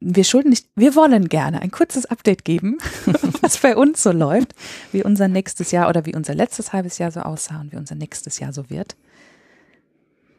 wir 0.00 0.24
schulden 0.24 0.50
nicht, 0.50 0.68
wir 0.76 0.94
wollen 0.94 1.28
gerne 1.28 1.60
ein 1.60 1.70
kurzes 1.70 2.06
Update 2.06 2.44
geben, 2.44 2.78
was 3.40 3.58
bei 3.58 3.76
uns 3.76 4.02
so 4.02 4.12
läuft, 4.12 4.54
wie 4.92 5.02
unser 5.02 5.28
nächstes 5.28 5.72
Jahr 5.72 5.88
oder 5.88 6.06
wie 6.06 6.14
unser 6.14 6.34
letztes 6.34 6.72
halbes 6.72 6.98
Jahr 6.98 7.10
so 7.10 7.20
aussah 7.20 7.60
und 7.60 7.72
wie 7.72 7.76
unser 7.76 7.94
nächstes 7.94 8.38
Jahr 8.38 8.52
so 8.52 8.70
wird. 8.70 8.96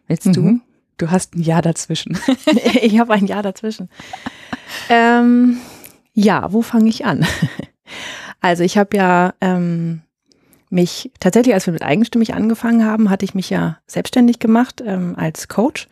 Willst 0.07 0.27
mhm. 0.27 0.33
du? 0.33 0.59
Du 0.97 1.11
hast 1.11 1.35
ein 1.35 1.41
Jahr 1.41 1.61
dazwischen. 1.61 2.17
ich 2.81 2.99
habe 2.99 3.13
ein 3.13 3.25
Jahr 3.25 3.43
dazwischen. 3.43 3.89
Ähm, 4.89 5.57
ja, 6.13 6.51
wo 6.51 6.61
fange 6.61 6.89
ich 6.89 7.05
an? 7.05 7.25
Also 8.45 8.63
ich 8.63 8.77
habe 8.77 8.97
ja 8.97 9.33
ähm, 9.39 10.01
mich 10.69 11.11
tatsächlich, 11.21 11.53
als 11.53 11.65
wir 11.65 11.71
mit 11.71 11.81
eigenstimmig 11.81 12.33
angefangen 12.33 12.83
haben, 12.85 13.09
hatte 13.09 13.23
ich 13.23 13.35
mich 13.35 13.49
ja 13.49 13.77
selbstständig 13.87 14.39
gemacht 14.39 14.83
ähm, 14.85 15.15
als 15.17 15.47
Coach. 15.47 15.87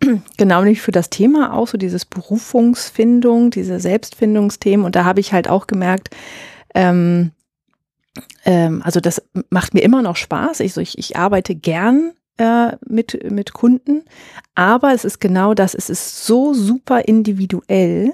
Genau 0.36 0.62
nicht 0.62 0.80
für 0.80 0.92
das 0.92 1.10
Thema, 1.10 1.52
auch 1.52 1.66
so 1.66 1.76
dieses 1.76 2.04
Berufungsfindung, 2.04 3.50
diese 3.50 3.80
Selbstfindungsthemen. 3.80 4.86
Und 4.86 4.94
da 4.94 5.04
habe 5.04 5.18
ich 5.18 5.32
halt 5.32 5.48
auch 5.48 5.66
gemerkt, 5.66 6.10
ähm, 6.72 7.32
ähm, 8.44 8.82
also 8.84 9.00
das 9.00 9.22
macht 9.50 9.74
mir 9.74 9.80
immer 9.80 10.02
noch 10.02 10.16
Spaß. 10.16 10.60
Ich, 10.60 10.72
so, 10.72 10.80
ich, 10.80 10.98
ich 10.98 11.16
arbeite 11.16 11.56
gern 11.56 12.12
äh, 12.38 12.72
mit, 12.86 13.30
mit 13.30 13.52
Kunden. 13.52 14.02
Aber 14.54 14.92
es 14.92 15.04
ist 15.04 15.20
genau 15.20 15.54
das, 15.54 15.74
es 15.74 15.90
ist 15.90 16.26
so 16.26 16.54
super 16.54 17.06
individuell, 17.06 18.12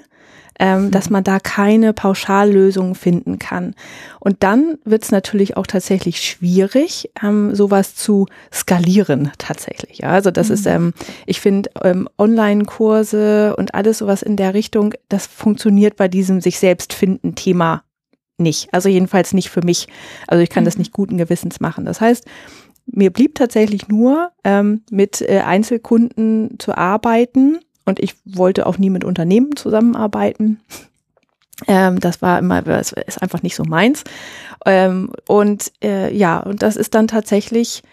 ähm, 0.59 0.85
mhm. 0.85 0.91
dass 0.91 1.09
man 1.09 1.23
da 1.23 1.39
keine 1.39 1.93
Pauschallösung 1.93 2.95
finden 2.95 3.39
kann. 3.39 3.75
Und 4.19 4.43
dann 4.43 4.77
wird 4.85 5.03
es 5.03 5.11
natürlich 5.11 5.57
auch 5.57 5.67
tatsächlich 5.67 6.21
schwierig, 6.21 7.09
ähm, 7.21 7.55
sowas 7.55 7.95
zu 7.95 8.27
skalieren 8.53 9.31
tatsächlich. 9.37 9.99
Ja? 9.99 10.09
Also 10.09 10.31
das 10.31 10.49
mhm. 10.49 10.53
ist, 10.53 10.65
ähm, 10.67 10.93
ich 11.25 11.41
finde, 11.41 11.69
ähm, 11.83 12.07
Online-Kurse 12.17 13.55
und 13.57 13.73
alles 13.73 13.97
sowas 13.97 14.21
in 14.21 14.35
der 14.35 14.53
Richtung, 14.53 14.93
das 15.09 15.27
funktioniert 15.27 15.95
bei 15.95 16.07
diesem 16.07 16.39
sich 16.39 16.59
selbst 16.59 16.93
finden 16.93 17.35
Thema 17.35 17.83
nicht. 18.37 18.73
Also 18.73 18.89
jedenfalls 18.89 19.33
nicht 19.33 19.49
für 19.49 19.63
mich. 19.63 19.87
Also 20.27 20.43
ich 20.43 20.49
kann 20.49 20.63
mhm. 20.63 20.65
das 20.65 20.77
nicht 20.77 20.91
guten 20.91 21.17
Gewissens 21.17 21.59
machen. 21.59 21.85
Das 21.85 22.01
heißt, 22.01 22.25
mir 22.85 23.11
blieb 23.11 23.35
tatsächlich 23.35 23.87
nur 23.87 24.31
ähm, 24.43 24.83
mit 24.91 25.21
äh, 25.21 25.39
Einzelkunden 25.39 26.59
zu 26.59 26.77
arbeiten 26.77 27.59
und 27.85 27.99
ich 27.99 28.15
wollte 28.25 28.65
auch 28.65 28.77
nie 28.77 28.89
mit 28.89 29.03
Unternehmen 29.03 29.55
zusammenarbeiten. 29.55 30.59
Ähm, 31.67 31.99
das 31.99 32.21
war 32.21 32.39
immer, 32.39 32.63
das 32.63 32.93
ist 32.93 33.21
einfach 33.21 33.43
nicht 33.43 33.55
so 33.55 33.63
meins. 33.63 34.03
Ähm, 34.65 35.11
und 35.27 35.71
äh, 35.83 36.13
ja, 36.13 36.39
und 36.39 36.63
das 36.63 36.75
ist 36.75 36.95
dann 36.95 37.07
tatsächlich 37.07 37.83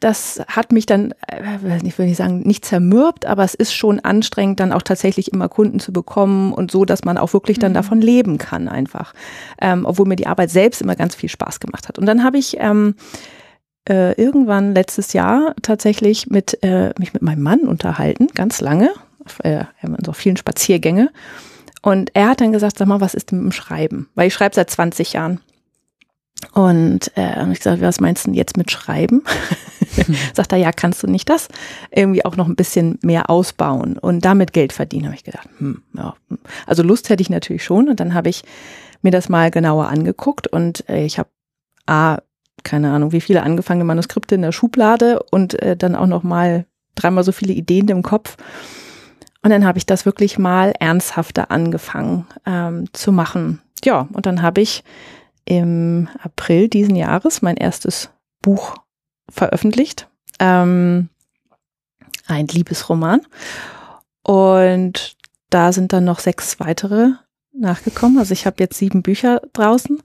das 0.00 0.40
hat 0.48 0.72
mich 0.72 0.86
dann, 0.86 1.14
äh, 1.28 1.78
ich 1.84 1.98
will 1.98 2.06
nicht 2.06 2.16
sagen, 2.16 2.40
nicht 2.40 2.64
zermürbt, 2.64 3.24
aber 3.24 3.44
es 3.44 3.54
ist 3.54 3.72
schon 3.72 4.00
anstrengend, 4.00 4.58
dann 4.58 4.72
auch 4.72 4.82
tatsächlich 4.82 5.32
immer 5.32 5.48
Kunden 5.48 5.78
zu 5.78 5.92
bekommen 5.92 6.52
und 6.52 6.70
so, 6.70 6.84
dass 6.84 7.04
man 7.04 7.18
auch 7.18 7.32
wirklich 7.32 7.58
dann 7.58 7.72
mhm. 7.72 7.76
davon 7.76 8.00
leben 8.00 8.38
kann 8.38 8.68
einfach. 8.68 9.14
Ähm, 9.60 9.86
obwohl 9.86 10.06
mir 10.06 10.16
die 10.16 10.26
Arbeit 10.26 10.50
selbst 10.50 10.82
immer 10.82 10.96
ganz 10.96 11.14
viel 11.14 11.28
Spaß 11.28 11.60
gemacht 11.60 11.88
hat. 11.88 11.98
Und 11.98 12.06
dann 12.06 12.24
habe 12.24 12.38
ich 12.38 12.56
ähm, 12.58 12.96
äh, 13.88 14.12
irgendwann 14.20 14.74
letztes 14.74 15.12
Jahr 15.12 15.54
tatsächlich 15.62 16.28
mit 16.28 16.58
äh, 16.62 16.92
mich 16.98 17.14
mit 17.14 17.22
meinem 17.22 17.42
Mann 17.42 17.60
unterhalten, 17.60 18.28
ganz 18.34 18.60
lange, 18.60 18.90
auf, 19.24 19.38
äh, 19.44 19.64
auf 20.06 20.16
vielen 20.16 20.36
Spaziergänge. 20.36 21.10
Und 21.80 22.10
er 22.14 22.28
hat 22.28 22.40
dann 22.40 22.52
gesagt, 22.52 22.78
sag 22.78 22.86
mal, 22.86 23.00
was 23.00 23.14
ist 23.14 23.30
denn 23.30 23.38
mit 23.38 23.52
dem 23.52 23.52
Schreiben? 23.52 24.08
Weil 24.14 24.28
ich 24.28 24.34
schreibe 24.34 24.54
seit 24.54 24.70
20 24.70 25.14
Jahren. 25.14 25.40
Und 26.52 27.16
äh, 27.16 27.50
ich 27.50 27.58
gesagt, 27.58 27.80
was 27.80 28.00
meinst 28.00 28.24
du 28.24 28.28
denn 28.28 28.34
jetzt 28.34 28.56
mit 28.56 28.70
Schreiben? 28.70 29.22
Sagt 30.34 30.52
er, 30.52 30.58
ja, 30.58 30.72
kannst 30.72 31.02
du 31.02 31.06
nicht 31.06 31.28
das 31.28 31.48
irgendwie 31.90 32.24
auch 32.24 32.36
noch 32.36 32.46
ein 32.46 32.56
bisschen 32.56 32.98
mehr 33.02 33.30
ausbauen 33.30 33.96
und 33.98 34.24
damit 34.24 34.52
Geld 34.52 34.72
verdienen? 34.72 35.06
Habe 35.06 35.14
ich 35.14 35.24
gedacht, 35.24 35.48
hm, 35.58 35.82
ja. 35.94 36.14
Hm. 36.28 36.38
Also 36.66 36.82
Lust 36.82 37.08
hätte 37.08 37.22
ich 37.22 37.30
natürlich 37.30 37.64
schon. 37.64 37.88
Und 37.88 38.00
dann 38.00 38.14
habe 38.14 38.28
ich 38.28 38.42
mir 39.02 39.10
das 39.12 39.28
mal 39.28 39.50
genauer 39.50 39.88
angeguckt 39.88 40.46
und 40.46 40.88
äh, 40.88 41.04
ich 41.04 41.18
habe 41.18 41.28
A, 41.86 42.18
keine 42.62 42.92
Ahnung, 42.92 43.12
wie 43.12 43.20
viele 43.20 43.42
angefangene 43.42 43.84
Manuskripte 43.84 44.34
in 44.36 44.42
der 44.42 44.52
Schublade 44.52 45.20
und 45.30 45.60
äh, 45.60 45.76
dann 45.76 45.96
auch 45.96 46.06
noch 46.06 46.22
mal 46.22 46.66
dreimal 46.94 47.24
so 47.24 47.32
viele 47.32 47.52
Ideen 47.52 47.88
im 47.88 48.02
Kopf. 48.02 48.36
Und 49.42 49.50
dann 49.50 49.64
habe 49.64 49.78
ich 49.78 49.86
das 49.86 50.06
wirklich 50.06 50.38
mal 50.38 50.72
ernsthafter 50.78 51.50
angefangen 51.50 52.26
ähm, 52.46 52.84
zu 52.92 53.10
machen. 53.10 53.60
Ja, 53.84 54.06
und 54.12 54.26
dann 54.26 54.42
habe 54.42 54.60
ich 54.60 54.84
im 55.44 56.08
April 56.22 56.68
diesen 56.68 56.96
Jahres 56.96 57.42
mein 57.42 57.56
erstes 57.56 58.10
Buch 58.40 58.76
veröffentlicht. 59.30 60.08
Ähm, 60.38 61.08
ein 62.26 62.46
Liebesroman. 62.46 63.20
Und 64.22 65.16
da 65.50 65.72
sind 65.72 65.92
dann 65.92 66.04
noch 66.04 66.20
sechs 66.20 66.60
weitere 66.60 67.10
nachgekommen. 67.52 68.18
Also 68.18 68.32
ich 68.32 68.46
habe 68.46 68.56
jetzt 68.60 68.78
sieben 68.78 69.02
Bücher 69.02 69.42
draußen. 69.52 70.02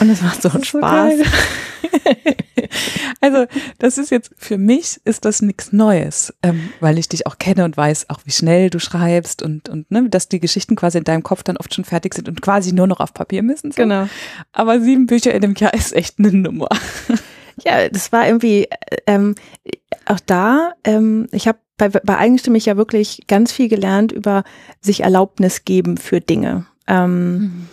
Und 0.00 0.10
es 0.10 0.22
macht 0.22 0.42
so 0.42 0.48
einen 0.50 0.64
Spaß. 0.64 1.18
So 1.18 1.24
also 3.20 3.46
das 3.78 3.98
ist 3.98 4.10
jetzt 4.10 4.30
für 4.36 4.58
mich 4.58 5.00
ist 5.04 5.24
das 5.24 5.42
nichts 5.42 5.72
Neues, 5.72 6.34
ähm, 6.42 6.70
weil 6.80 6.98
ich 6.98 7.08
dich 7.08 7.26
auch 7.26 7.38
kenne 7.38 7.64
und 7.64 7.76
weiß 7.76 8.10
auch, 8.10 8.20
wie 8.24 8.30
schnell 8.30 8.70
du 8.70 8.78
schreibst 8.78 9.42
und 9.42 9.68
und 9.68 9.90
ne, 9.90 10.08
dass 10.08 10.28
die 10.28 10.40
Geschichten 10.40 10.76
quasi 10.76 10.98
in 10.98 11.04
deinem 11.04 11.22
Kopf 11.22 11.42
dann 11.42 11.56
oft 11.56 11.74
schon 11.74 11.84
fertig 11.84 12.14
sind 12.14 12.28
und 12.28 12.42
quasi 12.42 12.72
nur 12.72 12.86
noch 12.86 13.00
auf 13.00 13.14
Papier 13.14 13.42
müssen. 13.42 13.72
So. 13.72 13.82
Genau. 13.82 14.08
Aber 14.52 14.80
sieben 14.80 15.06
Bücher 15.06 15.34
in 15.34 15.44
einem 15.44 15.54
Jahr 15.54 15.74
ist 15.74 15.94
echt 15.94 16.18
eine 16.18 16.32
Nummer. 16.32 16.68
Ja, 17.64 17.88
das 17.88 18.12
war 18.12 18.24
irgendwie 18.24 18.68
ähm, 19.08 19.34
auch 20.06 20.20
da. 20.20 20.74
Ähm, 20.84 21.26
ich 21.32 21.48
habe 21.48 21.58
bei, 21.76 21.88
bei 21.88 22.16
Eigenstimmig 22.16 22.66
ja 22.66 22.76
wirklich 22.76 23.22
ganz 23.26 23.50
viel 23.50 23.68
gelernt 23.68 24.12
über 24.12 24.44
sich 24.80 25.00
Erlaubnis 25.00 25.64
geben 25.64 25.96
für 25.96 26.20
Dinge. 26.20 26.66
Ähm, 26.86 27.38
mhm 27.38 27.68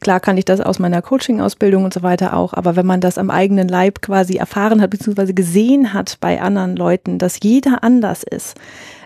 Klar 0.00 0.20
kann 0.20 0.36
ich 0.36 0.44
das 0.44 0.60
aus 0.60 0.78
meiner 0.78 1.02
Coaching-Ausbildung 1.02 1.84
und 1.84 1.94
so 1.94 2.02
weiter 2.02 2.36
auch, 2.36 2.54
aber 2.54 2.76
wenn 2.76 2.86
man 2.86 3.00
das 3.00 3.18
am 3.18 3.30
eigenen 3.30 3.68
Leib 3.68 4.00
quasi 4.02 4.36
erfahren 4.36 4.80
hat, 4.80 4.90
beziehungsweise 4.90 5.34
gesehen 5.34 5.92
hat 5.92 6.18
bei 6.20 6.40
anderen 6.40 6.76
Leuten, 6.76 7.18
dass 7.18 7.40
jeder 7.42 7.82
anders 7.82 8.22
ist. 8.22 8.56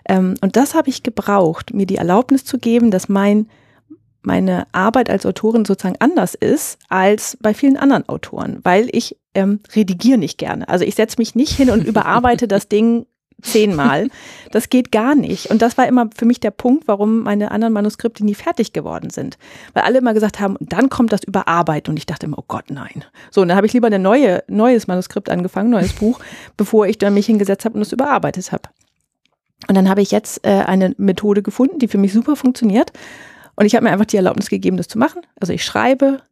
Ähm, 0.09 0.35
und 0.41 0.57
das 0.57 0.75
habe 0.75 0.91
ich 0.91 1.03
gebraucht, 1.03 1.73
mir 1.73 1.87
die 1.87 1.97
Erlaubnis 1.97 2.45
zu 2.45 2.59
geben, 2.59 2.91
dass 2.91 3.09
mein 3.09 3.49
meine 4.25 4.69
Arbeit 4.73 5.11
als 5.11 5.27
Autorin 5.27 5.65
sozusagen 5.65 5.97
anders 5.99 6.35
ist 6.35 6.79
als 6.89 7.37
bei 7.41 7.55
vielen 7.55 7.77
anderen 7.77 8.09
Autoren, 8.09 8.61
weil 8.63 8.89
ich 8.93 9.17
ähm, 9.35 9.61
redigiere 9.75 10.19
nicht 10.19 10.39
gerne. 10.39 10.69
Also 10.69 10.85
ich 10.85 10.95
setze 10.95 11.17
mich 11.19 11.35
nicht 11.35 11.53
hin 11.53 11.71
und 11.71 11.85
überarbeite 11.87 12.47
das 12.47 12.69
Ding 12.69 13.07
zehnmal. 13.43 14.09
Das 14.51 14.71
geht 14.71 14.93
gar 14.93 15.15
nicht. 15.15 15.51
Und 15.51 15.63
das 15.63 15.77
war 15.77 15.87
immer 15.87 16.09
für 16.17 16.25
mich 16.25 16.41
der 16.41 16.51
Punkt, 16.51 16.89
warum 16.89 17.21
meine 17.21 17.51
anderen 17.51 17.73
Manuskripte 17.73 18.25
nie 18.25 18.35
fertig 18.35 18.73
geworden 18.73 19.11
sind. 19.11 19.39
Weil 19.75 19.83
alle 19.83 19.99
immer 19.99 20.15
gesagt 20.15 20.41
haben, 20.41 20.57
dann 20.61 20.89
kommt 20.89 21.13
das 21.13 21.25
Überarbeiten. 21.25 21.93
Und 21.93 21.99
ich 21.99 22.07
dachte 22.07 22.27
immer, 22.27 22.39
oh 22.39 22.45
Gott, 22.47 22.71
nein. 22.71 23.05
So, 23.31 23.43
und 23.43 23.49
dann 23.49 23.57
habe 23.57 23.67
ich 23.67 23.73
lieber 23.73 23.89
ein 23.89 24.03
neue, 24.03 24.43
neues 24.49 24.87
Manuskript 24.87 25.29
angefangen, 25.29 25.71
neues 25.71 25.93
Buch, 25.93 26.21
bevor 26.57 26.87
ich 26.87 26.99
dann 26.99 27.15
mich 27.15 27.27
hingesetzt 27.27 27.65
habe 27.65 27.77
und 27.77 27.83
es 27.83 27.93
überarbeitet 27.93 28.53
habe. 28.53 28.69
Und 29.69 29.77
dann 29.77 29.89
habe 29.89 30.03
ich 30.03 30.11
jetzt 30.11 30.45
äh, 30.45 30.65
eine 30.67 30.95
Methode 30.99 31.43
gefunden, 31.43 31.79
die 31.79 31.89
für 31.89 31.99
mich 31.99 32.13
super 32.13 32.37
funktioniert. 32.37 32.93
Und 33.55 33.67
ich 33.67 33.75
habe 33.75 33.85
mir 33.85 33.93
einfach 33.93 34.07
die 34.07 34.17
Erlaubnis 34.17 34.49
gegeben, 34.49 34.77
das 34.77 34.89
zu 34.89 34.99
machen. 34.99 35.23
Also 35.39 35.53
ich 35.53 35.65
schreibe, 35.65 36.23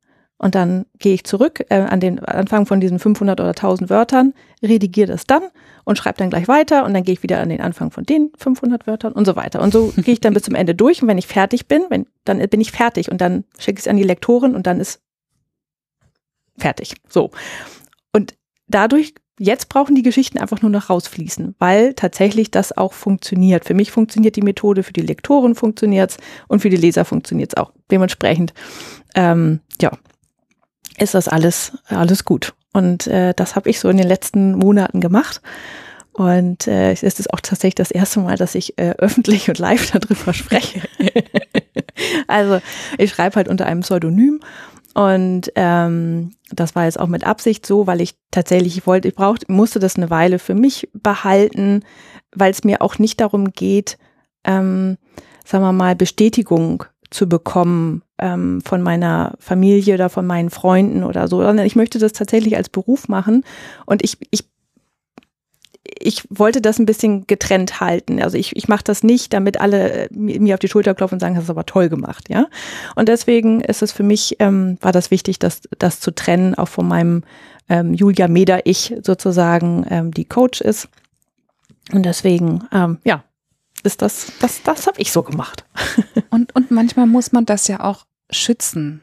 und 0.40 0.54
dann 0.54 0.87
gehe 0.99 1.12
ich 1.12 1.25
zurück 1.25 1.66
äh, 1.68 1.75
an 1.75 2.00
den 2.00 2.18
Anfang 2.18 2.64
von 2.64 2.80
diesen 2.80 2.99
500 2.99 3.38
oder 3.40 3.50
1000 3.50 3.90
Wörtern, 3.90 4.32
redigiere 4.62 5.09
das 5.09 5.26
dann 5.26 5.42
und 5.85 5.99
schreibe 5.99 6.16
dann 6.16 6.30
gleich 6.30 6.49
weiter 6.49 6.87
und 6.87 6.94
dann 6.94 7.02
gehe 7.02 7.12
ich 7.12 7.23
wieder 7.23 7.40
an 7.40 7.50
den 7.50 7.61
Anfang 7.61 7.90
von 7.90 8.04
den 8.04 8.30
500 8.38 8.87
Wörtern 8.87 9.12
und 9.12 9.26
so 9.26 9.37
weiter. 9.37 9.61
Und 9.61 9.70
so 9.70 9.92
gehe 9.97 10.14
ich 10.14 10.20
dann 10.20 10.32
bis 10.32 10.44
zum 10.44 10.54
Ende 10.54 10.75
durch 10.75 11.02
und 11.02 11.09
wenn 11.09 11.18
ich 11.18 11.26
fertig 11.26 11.68
bin, 11.68 11.82
wenn, 11.90 12.06
dann 12.25 12.38
bin 12.49 12.62
ich 12.62 12.73
fertig 12.73 13.11
und 13.11 13.20
dann 13.20 13.44
schicke 13.59 13.80
ich 13.80 13.85
es 13.85 13.88
an 13.88 13.99
die 13.99 14.02
Lektorin 14.02 14.54
und 14.54 14.66
dann 14.66 14.80
ist 14.80 15.02
fertig. 16.56 16.94
So. 17.11 17.30
Und 18.14 18.35
dadurch 18.66 19.14
Jetzt 19.42 19.70
brauchen 19.70 19.94
die 19.94 20.02
Geschichten 20.02 20.37
einfach 20.37 20.61
nur 20.61 20.70
noch 20.70 20.90
rausfließen, 20.90 21.54
weil 21.59 21.94
tatsächlich 21.94 22.50
das 22.50 22.76
auch 22.76 22.92
funktioniert. 22.92 23.64
Für 23.64 23.73
mich 23.73 23.90
funktioniert 23.90 24.37
die 24.37 24.42
Methode, 24.42 24.82
für 24.82 24.92
die 24.92 25.00
Lektoren 25.00 25.54
funktioniert's 25.54 26.18
und 26.47 26.61
für 26.61 26.68
die 26.68 26.76
Leser 26.76 27.06
funktioniert's 27.06 27.56
auch. 27.56 27.73
dementsprechend, 27.90 28.52
ähm, 29.14 29.61
ja, 29.80 29.92
ist 31.00 31.14
das 31.14 31.28
alles, 31.28 31.73
alles 31.88 32.25
gut. 32.25 32.54
Und 32.73 33.07
äh, 33.07 33.35
das 33.35 33.57
habe 33.57 33.71
ich 33.71 33.80
so 33.80 33.88
in 33.88 33.97
den 33.97 34.07
letzten 34.07 34.52
Monaten 34.52 35.00
gemacht. 35.00 35.40
Und 36.12 36.66
äh, 36.66 36.92
es 36.92 37.02
ist 37.02 37.33
auch 37.33 37.40
tatsächlich 37.40 37.76
das 37.76 37.90
erste 37.90 38.21
Mal, 38.21 38.37
dass 38.37 38.54
ich 38.54 38.78
äh, 38.78 38.95
öffentlich 38.99 39.49
und 39.49 39.59
live 39.59 39.90
darüber 39.92 40.33
spreche. 40.33 40.83
also 42.28 42.61
ich 42.99 43.11
schreibe 43.11 43.37
halt 43.37 43.49
unter 43.49 43.66
einem 43.66 43.80
Pseudonym 43.80 44.40
und 44.95 45.52
ähm, 45.54 46.33
das 46.50 46.75
war 46.75 46.85
jetzt 46.85 46.99
auch 46.99 47.07
mit 47.07 47.25
Absicht 47.25 47.64
so, 47.64 47.87
weil 47.87 48.00
ich 48.00 48.16
tatsächlich 48.30 48.76
ich 48.76 48.87
wollte, 48.87 49.09
ich 49.09 49.14
brauchte, 49.14 49.50
musste 49.50 49.78
das 49.78 49.97
eine 49.97 50.11
Weile 50.11 50.38
für 50.38 50.54
mich 50.54 50.88
behalten, 50.92 51.85
weil 52.35 52.50
es 52.50 52.64
mir 52.64 52.83
auch 52.83 52.99
nicht 52.99 53.21
darum 53.21 53.52
geht, 53.52 53.99
ähm, 54.45 54.99
sagen 55.45 55.64
wir 55.64 55.73
mal, 55.73 55.95
Bestätigung 55.95 56.85
zu 57.11 57.28
bekommen 57.28 58.02
ähm, 58.20 58.60
von 58.64 58.82
meiner 58.82 59.34
Familie 59.38 59.94
oder 59.94 60.08
von 60.08 60.26
meinen 60.26 60.50
Freunden 60.50 61.04
oder 61.04 61.28
so, 61.28 61.42
sondern 61.42 61.66
ich 61.66 61.76
möchte 61.76 61.98
das 61.98 62.12
tatsächlich 62.12 62.56
als 62.56 62.68
Beruf 62.68 63.08
machen 63.08 63.44
und 63.86 64.02
ich, 64.02 64.16
ich 64.30 64.44
ich 65.98 66.24
wollte 66.30 66.60
das 66.60 66.78
ein 66.78 66.86
bisschen 66.86 67.26
getrennt 67.26 67.80
halten. 67.80 68.22
Also 68.22 68.36
ich, 68.36 68.54
ich 68.56 68.68
mache 68.68 68.84
das 68.84 69.02
nicht, 69.02 69.32
damit 69.32 69.60
alle 69.60 69.92
äh, 69.92 70.08
mir 70.12 70.54
auf 70.54 70.60
die 70.60 70.68
Schulter 70.68 70.94
klopfen 70.94 71.16
und 71.16 71.20
sagen, 71.20 71.34
das 71.34 71.44
ist 71.44 71.50
aber 71.50 71.66
toll 71.66 71.88
gemacht, 71.88 72.28
ja. 72.28 72.46
Und 72.94 73.08
deswegen 73.08 73.60
ist 73.60 73.82
es 73.82 73.92
für 73.92 74.02
mich, 74.02 74.36
ähm, 74.38 74.78
war 74.80 74.92
das 74.92 75.10
wichtig, 75.10 75.38
das, 75.38 75.62
das 75.78 76.00
zu 76.00 76.10
trennen, 76.14 76.54
auch 76.54 76.68
von 76.68 76.86
meinem 76.86 77.22
ähm, 77.68 77.94
Julia 77.94 78.28
Meder-Ich 78.28 78.94
sozusagen, 79.02 79.86
ähm, 79.90 80.12
die 80.12 80.24
Coach 80.24 80.60
ist. 80.60 80.88
Und 81.92 82.04
deswegen, 82.04 82.64
ähm, 82.72 82.98
ja, 83.04 83.24
ist 83.82 84.02
das, 84.02 84.32
das, 84.40 84.62
das 84.62 84.86
habe 84.86 85.00
ich 85.00 85.12
so 85.12 85.22
gemacht. 85.22 85.64
und, 86.30 86.54
und 86.54 86.70
manchmal 86.70 87.06
muss 87.06 87.32
man 87.32 87.46
das 87.46 87.68
ja 87.68 87.82
auch 87.82 88.04
schützen, 88.30 89.02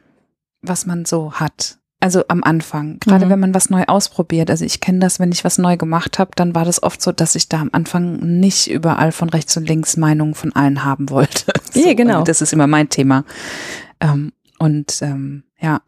was 0.61 0.85
man 0.85 1.05
so 1.05 1.33
hat. 1.33 1.77
Also 1.99 2.23
am 2.27 2.43
Anfang, 2.43 2.99
gerade 2.99 3.25
mhm. 3.25 3.29
wenn 3.31 3.39
man 3.39 3.53
was 3.55 3.71
neu 3.71 3.83
ausprobiert. 3.85 4.51
Also 4.51 4.63
ich 4.65 4.81
kenne 4.81 4.99
das, 4.99 5.19
wenn 5.19 5.31
ich 5.31 5.43
was 5.43 5.57
neu 5.57 5.77
gemacht 5.77 6.19
habe, 6.19 6.31
dann 6.35 6.53
war 6.53 6.63
das 6.63 6.83
oft 6.83 7.01
so, 7.01 7.11
dass 7.11 7.33
ich 7.33 7.49
da 7.49 7.59
am 7.59 7.69
Anfang 7.71 8.39
nicht 8.39 8.69
überall 8.69 9.11
von 9.11 9.29
rechts 9.29 9.57
und 9.57 9.67
links 9.67 9.97
Meinungen 9.97 10.35
von 10.35 10.55
allen 10.55 10.83
haben 10.83 11.09
wollte. 11.09 11.51
so, 11.71 11.79
ja, 11.79 11.95
genau. 11.95 12.23
Das 12.23 12.41
ist 12.41 12.53
immer 12.53 12.67
mein 12.67 12.89
Thema. 12.89 13.25
Ähm, 13.99 14.31
und 14.59 15.01
ähm, 15.01 15.43
ja, 15.59 15.81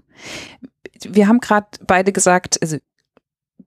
wir 1.04 1.28
haben 1.28 1.40
gerade 1.40 1.68
beide 1.86 2.12
gesagt, 2.12 2.60
also, 2.62 2.78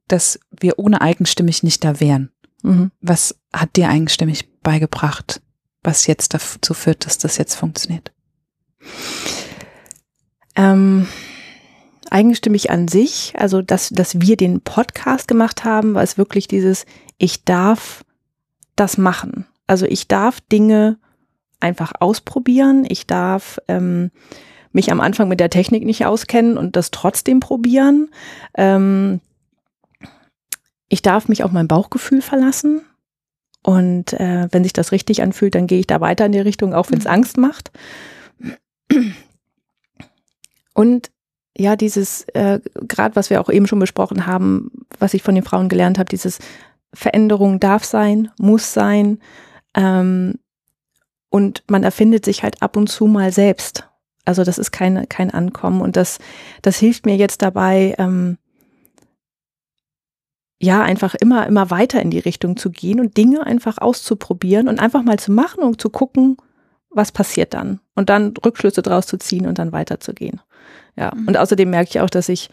dass 0.09 0.41
wir 0.51 0.81
ohne 0.81 1.01
eigenstimmig 1.01 1.63
nicht 1.63 1.85
da 1.85 2.01
wären. 2.01 2.33
Mhm. 2.63 2.91
Was 3.01 3.37
hat 3.53 3.77
dir 3.77 3.89
eigenstimmig 3.89 4.49
beigebracht, 4.63 5.41
was 5.83 6.09
jetzt 6.09 6.35
dazu 6.35 6.75
führt, 6.75 7.07
dass 7.07 7.19
das 7.19 7.37
jetzt 7.37 7.55
funktioniert? 7.55 8.13
Ähm 10.57 11.07
eigenstimmig 12.11 12.71
an 12.71 12.89
sich, 12.89 13.33
also 13.39 13.63
dass, 13.63 13.89
dass 13.89 14.21
wir 14.21 14.37
den 14.37 14.61
Podcast 14.61 15.29
gemacht 15.29 15.65
haben, 15.65 15.95
war 15.95 16.03
es 16.03 16.19
wirklich 16.19 16.47
dieses, 16.47 16.85
ich 17.17 17.45
darf 17.45 18.05
das 18.77 18.99
machen. 18.99 19.47
Also 19.67 19.87
ich 19.87 20.09
darf 20.09 20.41
Dinge 20.41 20.99
einfach 21.61 21.93
ausprobieren. 22.01 22.85
Ich 22.89 23.07
darf 23.07 23.59
ähm, 23.69 24.11
mich 24.73 24.91
am 24.93 25.01
Anfang 25.01 25.29
mit 25.29 25.41
der 25.41 25.51
Technik 25.51 25.85
nicht 25.85 26.05
auskennen 26.05 26.59
und 26.59 26.77
das 26.77 26.91
trotzdem 26.91 27.41
probieren. 27.41 28.11
Ähm, 28.55 29.21
ich 30.89 31.03
darf 31.03 31.29
mich 31.29 31.45
auf 31.45 31.53
mein 31.53 31.69
Bauchgefühl 31.69 32.21
verlassen. 32.21 32.83
Und 33.63 34.13
äh, 34.15 34.49
wenn 34.51 34.65
sich 34.65 34.73
das 34.73 34.93
richtig 34.93 35.23
anfühlt, 35.23 35.55
dann 35.55 35.69
gehe 35.69 35.79
ich 35.79 35.87
da 35.87 36.01
weiter 36.01 36.27
in 36.27 36.33
die 36.33 36.41
Richtung, 36.41 36.75
auch 36.75 36.91
wenn 36.91 36.99
es 36.99 37.05
mhm. 37.05 37.13
Angst 37.13 37.37
macht. 37.39 37.71
Und 40.83 41.13
ja, 41.57 41.77
dieses, 41.77 42.25
äh, 42.35 42.59
gerade 42.89 43.15
was 43.15 43.31
wir 43.31 43.41
auch 43.41 43.49
eben 43.49 43.69
schon 43.69 43.79
besprochen 43.79 44.27
haben, 44.27 44.73
was 44.99 45.15
ich 45.15 45.23
von 45.23 45.37
den 45.37 45.45
Frauen 45.45 45.69
gelernt 45.69 45.97
habe, 45.97 46.09
dieses 46.09 46.41
Veränderung 46.93 47.61
darf 47.61 47.85
sein, 47.85 48.33
muss 48.37 48.73
sein. 48.73 49.21
Ähm, 49.75 50.41
und 51.31 51.63
man 51.71 51.85
erfindet 51.85 52.25
sich 52.25 52.43
halt 52.43 52.63
ab 52.63 52.77
und 52.77 52.89
zu 52.89 53.07
mal 53.07 53.31
selbst. 53.31 53.89
Also 54.25 54.43
das 54.43 54.59
ist 54.59 54.73
kein, 54.73 55.09
kein 55.09 55.31
Ankommen. 55.31 55.83
Und 55.83 55.95
das, 55.95 56.19
das 56.63 56.79
hilft 56.79 57.07
mir 57.07 57.15
jetzt 57.15 57.43
dabei, 57.43 57.95
ähm, 57.99 58.39
ja, 60.61 60.83
einfach 60.83 61.15
immer, 61.15 61.47
immer 61.47 61.71
weiter 61.71 62.03
in 62.03 62.11
die 62.11 62.19
Richtung 62.19 62.57
zu 62.57 62.71
gehen 62.71 62.99
und 62.99 63.17
Dinge 63.17 63.47
einfach 63.47 63.79
auszuprobieren 63.79 64.67
und 64.67 64.81
einfach 64.81 65.05
mal 65.05 65.21
zu 65.21 65.31
machen 65.31 65.63
und 65.63 65.81
zu 65.81 65.91
gucken, 65.91 66.39
was 66.95 67.13
passiert 67.13 67.55
dann. 67.55 67.81
Und 67.95 68.09
dann 68.11 68.35
Rückschlüsse 68.45 68.83
draus 68.83 69.07
zu 69.07 69.17
ziehen 69.19 69.47
und 69.47 69.59
dann 69.59 69.73
weiterzugehen. 69.73 70.41
Ja, 70.97 71.13
mhm. 71.15 71.29
und 71.29 71.37
außerdem 71.37 71.71
merke 71.71 71.91
ich 71.91 72.01
auch, 72.01 72.11
dass 72.11 72.29
ich 72.29 72.51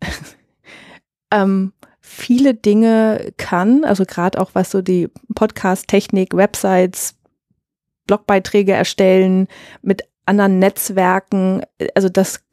ähm, 1.30 1.72
viele 2.00 2.54
Dinge 2.54 3.32
kann, 3.36 3.84
also 3.84 4.04
gerade 4.04 4.40
auch 4.40 4.50
was 4.54 4.70
so 4.70 4.82
die 4.82 5.08
Podcast-Technik, 5.34 6.34
Websites, 6.34 7.14
Blogbeiträge 8.06 8.72
erstellen, 8.72 9.48
mit 9.82 10.02
anderen 10.26 10.58
Netzwerken, 10.58 11.62
also 11.94 12.08
das 12.08 12.44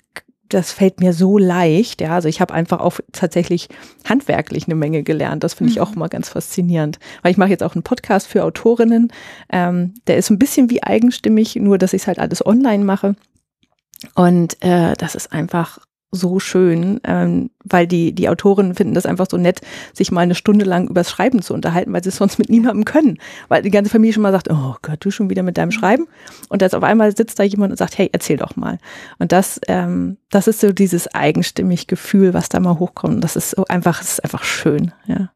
das 0.53 0.71
fällt 0.71 0.99
mir 0.99 1.13
so 1.13 1.37
leicht, 1.37 2.01
ja. 2.01 2.15
Also 2.15 2.27
ich 2.27 2.41
habe 2.41 2.53
einfach 2.53 2.79
auch 2.79 2.99
tatsächlich 3.11 3.69
handwerklich 4.07 4.65
eine 4.65 4.75
Menge 4.75 5.03
gelernt. 5.03 5.43
Das 5.43 5.53
finde 5.53 5.71
ich 5.71 5.79
auch 5.79 5.89
mhm. 5.89 5.95
immer 5.95 6.09
ganz 6.09 6.29
faszinierend. 6.29 6.99
Weil 7.21 7.31
ich 7.31 7.37
mache 7.37 7.49
jetzt 7.49 7.63
auch 7.63 7.75
einen 7.75 7.83
Podcast 7.83 8.27
für 8.27 8.43
Autorinnen. 8.43 9.11
Ähm, 9.51 9.93
der 10.07 10.17
ist 10.17 10.29
ein 10.29 10.39
bisschen 10.39 10.69
wie 10.69 10.83
eigenstimmig, 10.83 11.55
nur 11.55 11.77
dass 11.77 11.93
ich 11.93 12.03
es 12.03 12.07
halt 12.07 12.19
alles 12.19 12.45
online 12.45 12.83
mache. 12.83 13.15
Und 14.15 14.61
äh, 14.63 14.93
das 14.97 15.15
ist 15.15 15.31
einfach 15.31 15.79
so 16.11 16.39
schön, 16.39 16.99
ähm, 17.05 17.51
weil 17.63 17.87
die, 17.87 18.13
die 18.13 18.27
Autorinnen 18.27 18.75
finden 18.75 18.93
das 18.93 19.05
einfach 19.05 19.27
so 19.29 19.37
nett, 19.37 19.61
sich 19.93 20.11
mal 20.11 20.21
eine 20.21 20.35
Stunde 20.35 20.65
lang 20.65 20.89
übers 20.89 21.09
Schreiben 21.09 21.41
zu 21.41 21.53
unterhalten, 21.53 21.93
weil 21.93 22.03
sie 22.03 22.09
es 22.09 22.17
sonst 22.17 22.37
mit 22.37 22.49
niemandem 22.49 22.83
können. 22.83 23.17
Weil 23.47 23.61
die 23.61 23.71
ganze 23.71 23.89
Familie 23.89 24.13
schon 24.13 24.23
mal 24.23 24.33
sagt, 24.33 24.49
oh 24.51 24.75
Gott, 24.81 24.97
du 24.99 25.09
schon 25.09 25.29
wieder 25.29 25.43
mit 25.43 25.57
deinem 25.57 25.71
Schreiben. 25.71 26.07
Und 26.49 26.61
jetzt 26.61 26.75
auf 26.75 26.83
einmal 26.83 27.15
sitzt 27.15 27.39
da 27.39 27.43
jemand 27.43 27.71
und 27.71 27.77
sagt, 27.77 27.97
hey, 27.97 28.09
erzähl 28.11 28.37
doch 28.37 28.57
mal. 28.57 28.77
Und 29.19 29.31
das, 29.31 29.61
ähm, 29.67 30.17
das 30.29 30.47
ist 30.47 30.59
so 30.59 30.73
dieses 30.73 31.07
eigenstimmig 31.13 31.87
Gefühl, 31.87 32.33
was 32.33 32.49
da 32.49 32.59
mal 32.59 32.77
hochkommt. 32.77 33.23
Das 33.23 33.37
ist 33.37 33.51
so 33.51 33.65
einfach, 33.67 33.99
das 33.99 34.13
ist 34.13 34.23
einfach 34.23 34.43
schön, 34.43 34.91
ja. 35.07 35.31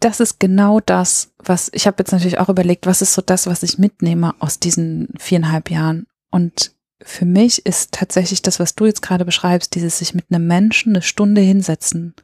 Das 0.00 0.18
ist 0.18 0.40
genau 0.40 0.80
das, 0.80 1.32
was 1.38 1.70
ich 1.72 1.86
habe 1.86 1.96
jetzt 2.00 2.10
natürlich 2.10 2.40
auch 2.40 2.48
überlegt, 2.48 2.86
was 2.86 3.00
ist 3.00 3.14
so 3.14 3.22
das, 3.22 3.46
was 3.46 3.62
ich 3.62 3.78
mitnehme 3.78 4.34
aus 4.40 4.58
diesen 4.58 5.08
viereinhalb 5.18 5.70
Jahren 5.70 6.06
und 6.32 6.72
für 7.02 7.24
mich 7.24 7.64
ist 7.64 7.92
tatsächlich 7.92 8.42
das, 8.42 8.58
was 8.58 8.74
du 8.74 8.86
jetzt 8.86 9.02
gerade 9.02 9.24
beschreibst, 9.24 9.74
dieses 9.74 9.98
sich 9.98 10.14
mit 10.14 10.26
einem 10.30 10.46
Menschen 10.46 10.92
eine 10.92 11.02
Stunde 11.02 11.40
hinsetzen 11.40 12.14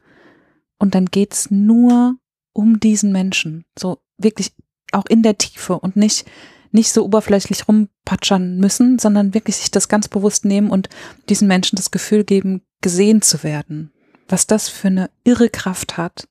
und 0.77 0.95
dann 0.95 1.05
geht's 1.05 1.49
nur 1.51 2.15
um 2.53 2.79
diesen 2.79 3.11
Menschen. 3.11 3.65
So 3.77 3.99
wirklich 4.17 4.53
auch 4.91 5.05
in 5.07 5.23
der 5.23 5.37
Tiefe 5.37 5.79
und 5.79 5.95
nicht, 5.95 6.25
nicht 6.71 6.91
so 6.91 7.03
oberflächlich 7.03 7.67
rumpatschern 7.67 8.57
müssen, 8.57 8.99
sondern 8.99 9.33
wirklich 9.33 9.57
sich 9.57 9.71
das 9.71 9.87
ganz 9.87 10.07
bewusst 10.07 10.45
nehmen 10.45 10.69
und 10.69 10.89
diesen 11.29 11.47
Menschen 11.47 11.75
das 11.75 11.91
Gefühl 11.91 12.23
geben, 12.23 12.61
gesehen 12.81 13.21
zu 13.21 13.43
werden. 13.43 13.91
Was 14.27 14.47
das 14.47 14.69
für 14.69 14.87
eine 14.87 15.09
irre 15.23 15.49
Kraft 15.49 15.97
hat 15.97 16.27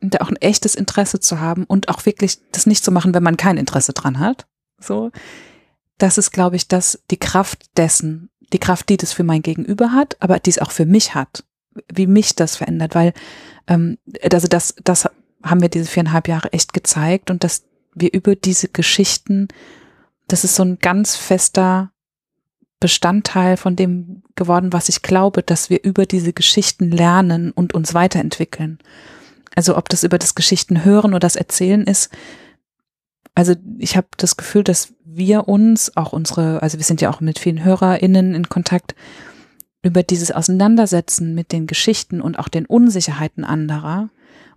und 0.00 0.14
da 0.14 0.18
auch 0.18 0.28
ein 0.28 0.36
echtes 0.36 0.74
Interesse 0.74 1.20
zu 1.20 1.40
haben 1.40 1.64
und 1.64 1.88
auch 1.88 2.06
wirklich 2.06 2.38
das 2.52 2.66
nicht 2.66 2.84
zu 2.84 2.92
machen, 2.92 3.14
wenn 3.14 3.22
man 3.22 3.36
kein 3.36 3.56
Interesse 3.58 3.92
dran 3.92 4.18
hat. 4.18 4.46
So, 4.80 5.10
das 5.98 6.18
ist, 6.18 6.30
glaube 6.30 6.56
ich, 6.56 6.68
das, 6.68 7.02
die 7.10 7.16
Kraft 7.18 7.66
dessen, 7.76 8.30
die 8.52 8.58
Kraft, 8.58 8.88
die 8.88 8.96
das 8.96 9.12
für 9.12 9.24
mein 9.24 9.42
Gegenüber 9.42 9.92
hat, 9.92 10.16
aber 10.20 10.38
die 10.38 10.50
es 10.50 10.58
auch 10.58 10.70
für 10.70 10.86
mich 10.86 11.14
hat, 11.14 11.44
wie 11.92 12.06
mich 12.06 12.36
das 12.36 12.56
verändert, 12.56 12.94
weil, 12.94 13.12
ähm, 13.66 13.98
also 14.30 14.46
das, 14.48 14.74
das 14.84 15.08
haben 15.42 15.62
wir 15.62 15.68
diese 15.68 15.86
viereinhalb 15.86 16.28
Jahre 16.28 16.52
echt 16.52 16.72
gezeigt 16.72 17.30
und 17.30 17.44
dass 17.44 17.64
wir 17.94 18.12
über 18.12 18.36
diese 18.36 18.68
Geschichten, 18.68 19.48
das 20.28 20.44
ist 20.44 20.54
so 20.54 20.62
ein 20.62 20.78
ganz 20.78 21.16
fester 21.16 21.90
Bestandteil 22.78 23.56
von 23.56 23.74
dem 23.74 24.22
geworden, 24.34 24.72
was 24.72 24.88
ich 24.90 25.00
glaube, 25.00 25.42
dass 25.42 25.70
wir 25.70 25.82
über 25.82 26.04
diese 26.04 26.34
Geschichten 26.34 26.90
lernen 26.90 27.50
und 27.52 27.74
uns 27.74 27.94
weiterentwickeln. 27.94 28.78
Also 29.54 29.76
ob 29.78 29.88
das 29.88 30.04
über 30.04 30.18
das 30.18 30.34
Geschichten 30.34 30.84
hören 30.84 31.12
oder 31.12 31.20
das 31.20 31.36
Erzählen 31.36 31.84
ist. 31.84 32.10
Also 33.36 33.54
ich 33.78 33.98
habe 33.98 34.08
das 34.16 34.38
Gefühl, 34.38 34.64
dass 34.64 34.94
wir 35.04 35.46
uns, 35.46 35.94
auch 35.94 36.14
unsere, 36.14 36.62
also 36.62 36.78
wir 36.78 36.84
sind 36.84 37.02
ja 37.02 37.10
auch 37.10 37.20
mit 37.20 37.38
vielen 37.38 37.62
HörerInnen 37.62 38.34
in 38.34 38.48
Kontakt, 38.48 38.94
über 39.82 40.02
dieses 40.02 40.32
Auseinandersetzen 40.32 41.34
mit 41.34 41.52
den 41.52 41.66
Geschichten 41.66 42.22
und 42.22 42.38
auch 42.38 42.48
den 42.48 42.64
Unsicherheiten 42.64 43.44
anderer 43.44 44.08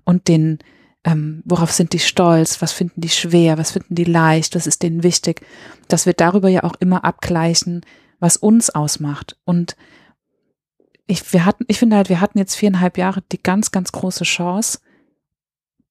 und 0.05 0.29
den, 0.29 0.59
ähm, 1.03 1.43
worauf 1.43 1.73
sind 1.73 1.91
die 1.91 1.99
stolz, 1.99 2.61
was 2.61 2.71
finden 2.71 3.01
die 3.01 3.09
schwer, 3.09 3.57
was 3.57 3.71
finden 3.71 3.95
die 3.95 4.05
leicht, 4.05 4.55
was 4.55 4.65
ist 4.65 4.81
denen 4.81 5.03
wichtig, 5.03 5.41
dass 5.89 6.05
wir 6.05 6.13
darüber 6.13 6.47
ja 6.47 6.63
auch 6.63 6.75
immer 6.79 7.03
abgleichen, 7.03 7.85
was 8.19 8.37
uns 8.37 8.69
ausmacht. 8.69 9.37
Und 9.43 9.75
ich, 11.05 11.33
wir 11.33 11.43
hatten, 11.43 11.65
ich 11.67 11.79
finde 11.79 11.97
halt, 11.97 12.07
wir 12.07 12.21
hatten 12.21 12.37
jetzt 12.37 12.55
viereinhalb 12.55 12.97
Jahre 12.97 13.21
die 13.29 13.43
ganz, 13.43 13.71
ganz 13.71 13.91
große 13.91 14.23
Chance, 14.23 14.79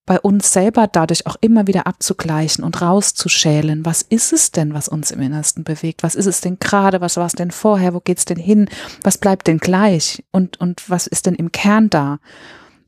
bei 0.09 0.19
uns 0.19 0.55
selber 0.55 0.87
dadurch 0.87 1.27
auch 1.27 1.37
immer 1.43 1.67
wieder 1.67 1.87
abzugleichen 1.87 2.65
und 2.65 2.81
rauszuschälen, 2.81 3.85
was 3.85 4.01
ist 4.01 4.33
es 4.33 4.51
denn, 4.51 4.73
was 4.73 4.89
uns 4.89 5.11
im 5.11 5.21
Innersten 5.21 5.65
bewegt? 5.65 6.03
Was 6.03 6.15
ist 6.15 6.25
es 6.25 6.41
denn 6.41 6.59
gerade? 6.59 7.03
Was 7.03 7.19
war 7.19 7.27
es 7.27 7.35
denn 7.35 7.51
vorher? 7.51 7.93
Wo 7.93 8.01
geht's 8.01 8.25
denn 8.25 8.39
hin? 8.39 8.71
Was 9.03 9.19
bleibt 9.19 9.47
denn 9.47 9.59
gleich? 9.59 10.25
Und, 10.31 10.59
und 10.63 10.89
was 10.89 11.09
ist 11.09 11.27
denn 11.27 11.35
im 11.35 11.53
Kern 11.53 11.91
da? 11.91 12.21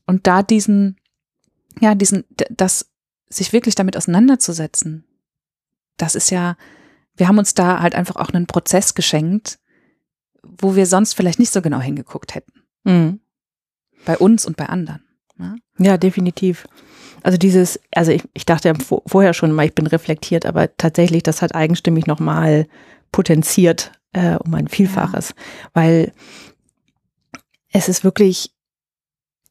Und 0.06 0.26
da 0.26 0.42
diesen, 0.42 0.96
ja, 1.78 1.94
diesen, 1.94 2.24
das, 2.48 2.90
sich 3.28 3.52
wirklich 3.52 3.74
damit 3.74 3.98
auseinanderzusetzen, 3.98 5.04
das 5.98 6.14
ist 6.14 6.30
ja, 6.30 6.56
wir 7.16 7.28
haben 7.28 7.36
uns 7.36 7.52
da 7.52 7.80
halt 7.80 7.94
einfach 7.94 8.16
auch 8.16 8.30
einen 8.30 8.46
Prozess 8.46 8.94
geschenkt, 8.94 9.58
wo 10.42 10.74
wir 10.74 10.86
sonst 10.86 11.12
vielleicht 11.12 11.38
nicht 11.38 11.52
so 11.52 11.60
genau 11.60 11.80
hingeguckt 11.80 12.34
hätten. 12.34 12.62
Mhm. 12.84 13.20
Bei 14.06 14.16
uns 14.16 14.46
und 14.46 14.56
bei 14.56 14.70
anderen. 14.70 15.04
Ne? 15.36 15.56
Ja, 15.76 15.98
definitiv. 15.98 16.66
Also 17.22 17.38
dieses, 17.38 17.80
also 17.94 18.12
ich, 18.12 18.22
ich 18.34 18.46
dachte 18.46 18.68
ja 18.68 18.74
vorher 19.06 19.34
schon 19.34 19.52
mal, 19.52 19.66
ich 19.66 19.74
bin 19.74 19.86
reflektiert, 19.86 20.46
aber 20.46 20.74
tatsächlich, 20.76 21.22
das 21.22 21.42
hat 21.42 21.54
eigenstimmig 21.54 22.06
nochmal 22.06 22.66
potenziert 23.12 23.92
äh, 24.12 24.36
um 24.36 24.54
ein 24.54 24.68
Vielfaches, 24.68 25.30
ja. 25.30 25.70
weil 25.74 26.12
es 27.72 27.88
ist 27.88 28.04
wirklich, 28.04 28.52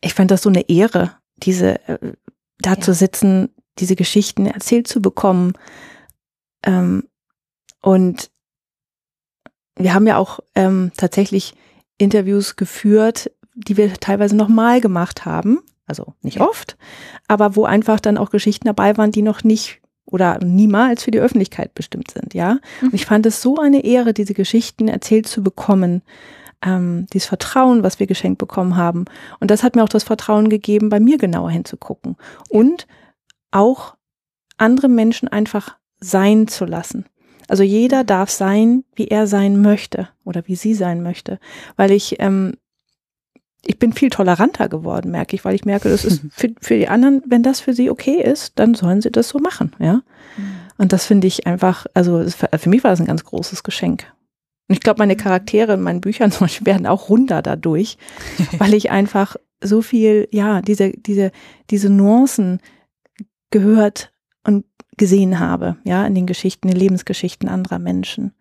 ich 0.02 0.14
fand 0.14 0.32
das 0.32 0.42
so 0.42 0.50
eine 0.50 0.68
Ehre, 0.70 1.16
diese 1.38 1.88
äh, 1.88 2.14
da 2.60 2.72
ja. 2.74 2.80
zu 2.80 2.94
sitzen, 2.94 3.50
diese 3.78 3.96
Geschichten 3.96 4.46
erzählt 4.46 4.88
zu 4.88 5.02
bekommen. 5.02 5.54
Ähm, 6.64 7.08
und 7.82 8.30
wir 9.76 9.94
haben 9.94 10.08
ja 10.08 10.18
auch 10.18 10.40
ähm, 10.56 10.92
tatsächlich 10.98 11.56
Interviews 11.98 12.56
geführt, 12.56 13.32
die 13.54 13.78
wir 13.78 13.94
teilweise 13.94 14.36
nochmal 14.36 14.82
gemacht 14.82 15.26
haben. 15.26 15.60
Also 15.90 16.14
nicht 16.22 16.40
oft, 16.40 16.78
aber 17.28 17.56
wo 17.56 17.66
einfach 17.66 18.00
dann 18.00 18.20
auch 18.20 18.30
Geschichten 18.30 18.68
dabei 18.68 18.96
waren, 18.96 19.12
die 19.12 19.24
noch 19.24 19.44
nicht 19.44 19.82
oder 20.06 20.38
niemals 20.44 21.04
für 21.04 21.12
die 21.12 21.20
Öffentlichkeit 21.20 21.74
bestimmt 21.74 22.12
sind, 22.12 22.36
ja. 22.36 22.60
Mhm. 22.82 22.88
Und 22.90 22.94
ich 22.94 23.08
fand 23.08 23.26
es 23.26 23.42
so 23.42 23.58
eine 23.58 23.84
Ehre, 23.84 24.14
diese 24.14 24.36
Geschichten 24.36 24.88
erzählt 24.88 25.28
zu 25.28 25.42
bekommen, 25.42 26.04
ähm, 26.64 27.08
dieses 27.12 27.28
Vertrauen, 27.28 27.82
was 27.82 28.00
wir 28.00 28.06
geschenkt 28.06 28.38
bekommen 28.38 28.76
haben. 28.76 29.06
Und 29.40 29.50
das 29.50 29.64
hat 29.64 29.76
mir 29.76 29.84
auch 29.84 29.90
das 29.90 30.04
Vertrauen 30.04 30.50
gegeben, 30.50 30.90
bei 30.90 31.00
mir 31.00 31.18
genauer 31.18 31.50
hinzugucken 31.50 32.18
und 32.50 32.86
auch 33.50 33.96
andere 34.58 34.90
Menschen 34.90 35.28
einfach 35.28 35.78
sein 36.00 36.48
zu 36.48 36.66
lassen. 36.66 37.06
Also 37.48 37.64
jeder 37.64 38.04
darf 38.04 38.30
sein, 38.30 38.84
wie 38.94 39.08
er 39.08 39.26
sein 39.26 39.60
möchte 39.60 40.10
oder 40.24 40.44
wie 40.46 40.56
sie 40.56 40.76
sein 40.76 41.02
möchte, 41.02 41.40
weil 41.78 41.92
ich 41.92 42.18
ähm, 42.20 42.58
ich 43.66 43.78
bin 43.78 43.94
viel 43.94 44.10
toleranter 44.10 44.70
geworden, 44.70 45.12
merke 45.12 45.36
ich, 45.36 45.46
weil 45.46 45.56
ich 45.56 45.66
merke, 45.66 45.90
das 45.90 46.06
ist 46.06 46.22
für, 46.32 46.50
für 46.62 46.78
die 46.78 46.88
anderen, 46.88 47.22
wenn 47.26 47.44
das 47.44 47.60
für 47.60 47.74
sie 47.74 47.90
okay 47.90 48.22
ist, 48.22 48.58
dann 48.58 48.74
sollen 48.74 49.02
sie 49.02 49.12
das 49.12 49.30
so 49.30 49.40
machen, 49.40 49.76
ja. 49.80 49.96
Mhm. 50.38 50.60
Und 50.78 50.94
das 50.94 51.06
finde 51.06 51.28
ich 51.28 51.46
einfach, 51.46 51.86
also 51.94 52.26
für 52.26 52.70
mich 52.70 52.84
war 52.84 52.92
das 52.92 53.02
ein 53.02 53.06
ganz 53.06 53.26
großes 53.26 53.64
Geschenk. 53.64 54.06
Und 54.70 54.76
ich 54.76 54.82
glaube, 54.82 55.00
meine 55.00 55.16
mhm. 55.16 55.20
Charaktere 55.20 55.74
in 55.74 55.82
meinen 55.82 56.02
Büchern 56.02 56.32
zum 56.32 56.46
Beispiel 56.46 56.68
werden 56.68 56.88
auch 56.88 57.10
runder 57.10 57.42
dadurch, 57.42 57.98
weil 58.58 58.74
ich 58.74 58.92
einfach 58.92 59.36
so 59.62 59.82
viel, 59.82 60.28
ja, 60.32 60.62
diese, 60.62 60.92
diese, 60.92 61.32
diese 61.70 61.90
Nuancen 61.90 62.62
gehört 63.52 64.14
und 64.44 64.66
gesehen 64.96 65.40
habe, 65.40 65.78
ja, 65.84 66.06
in 66.06 66.16
den 66.16 66.28
Geschichten, 66.28 66.68
in 66.68 66.76
den 66.76 66.80
Lebensgeschichten 66.80 67.50
anderer 67.50 67.80
Menschen. 67.80 68.34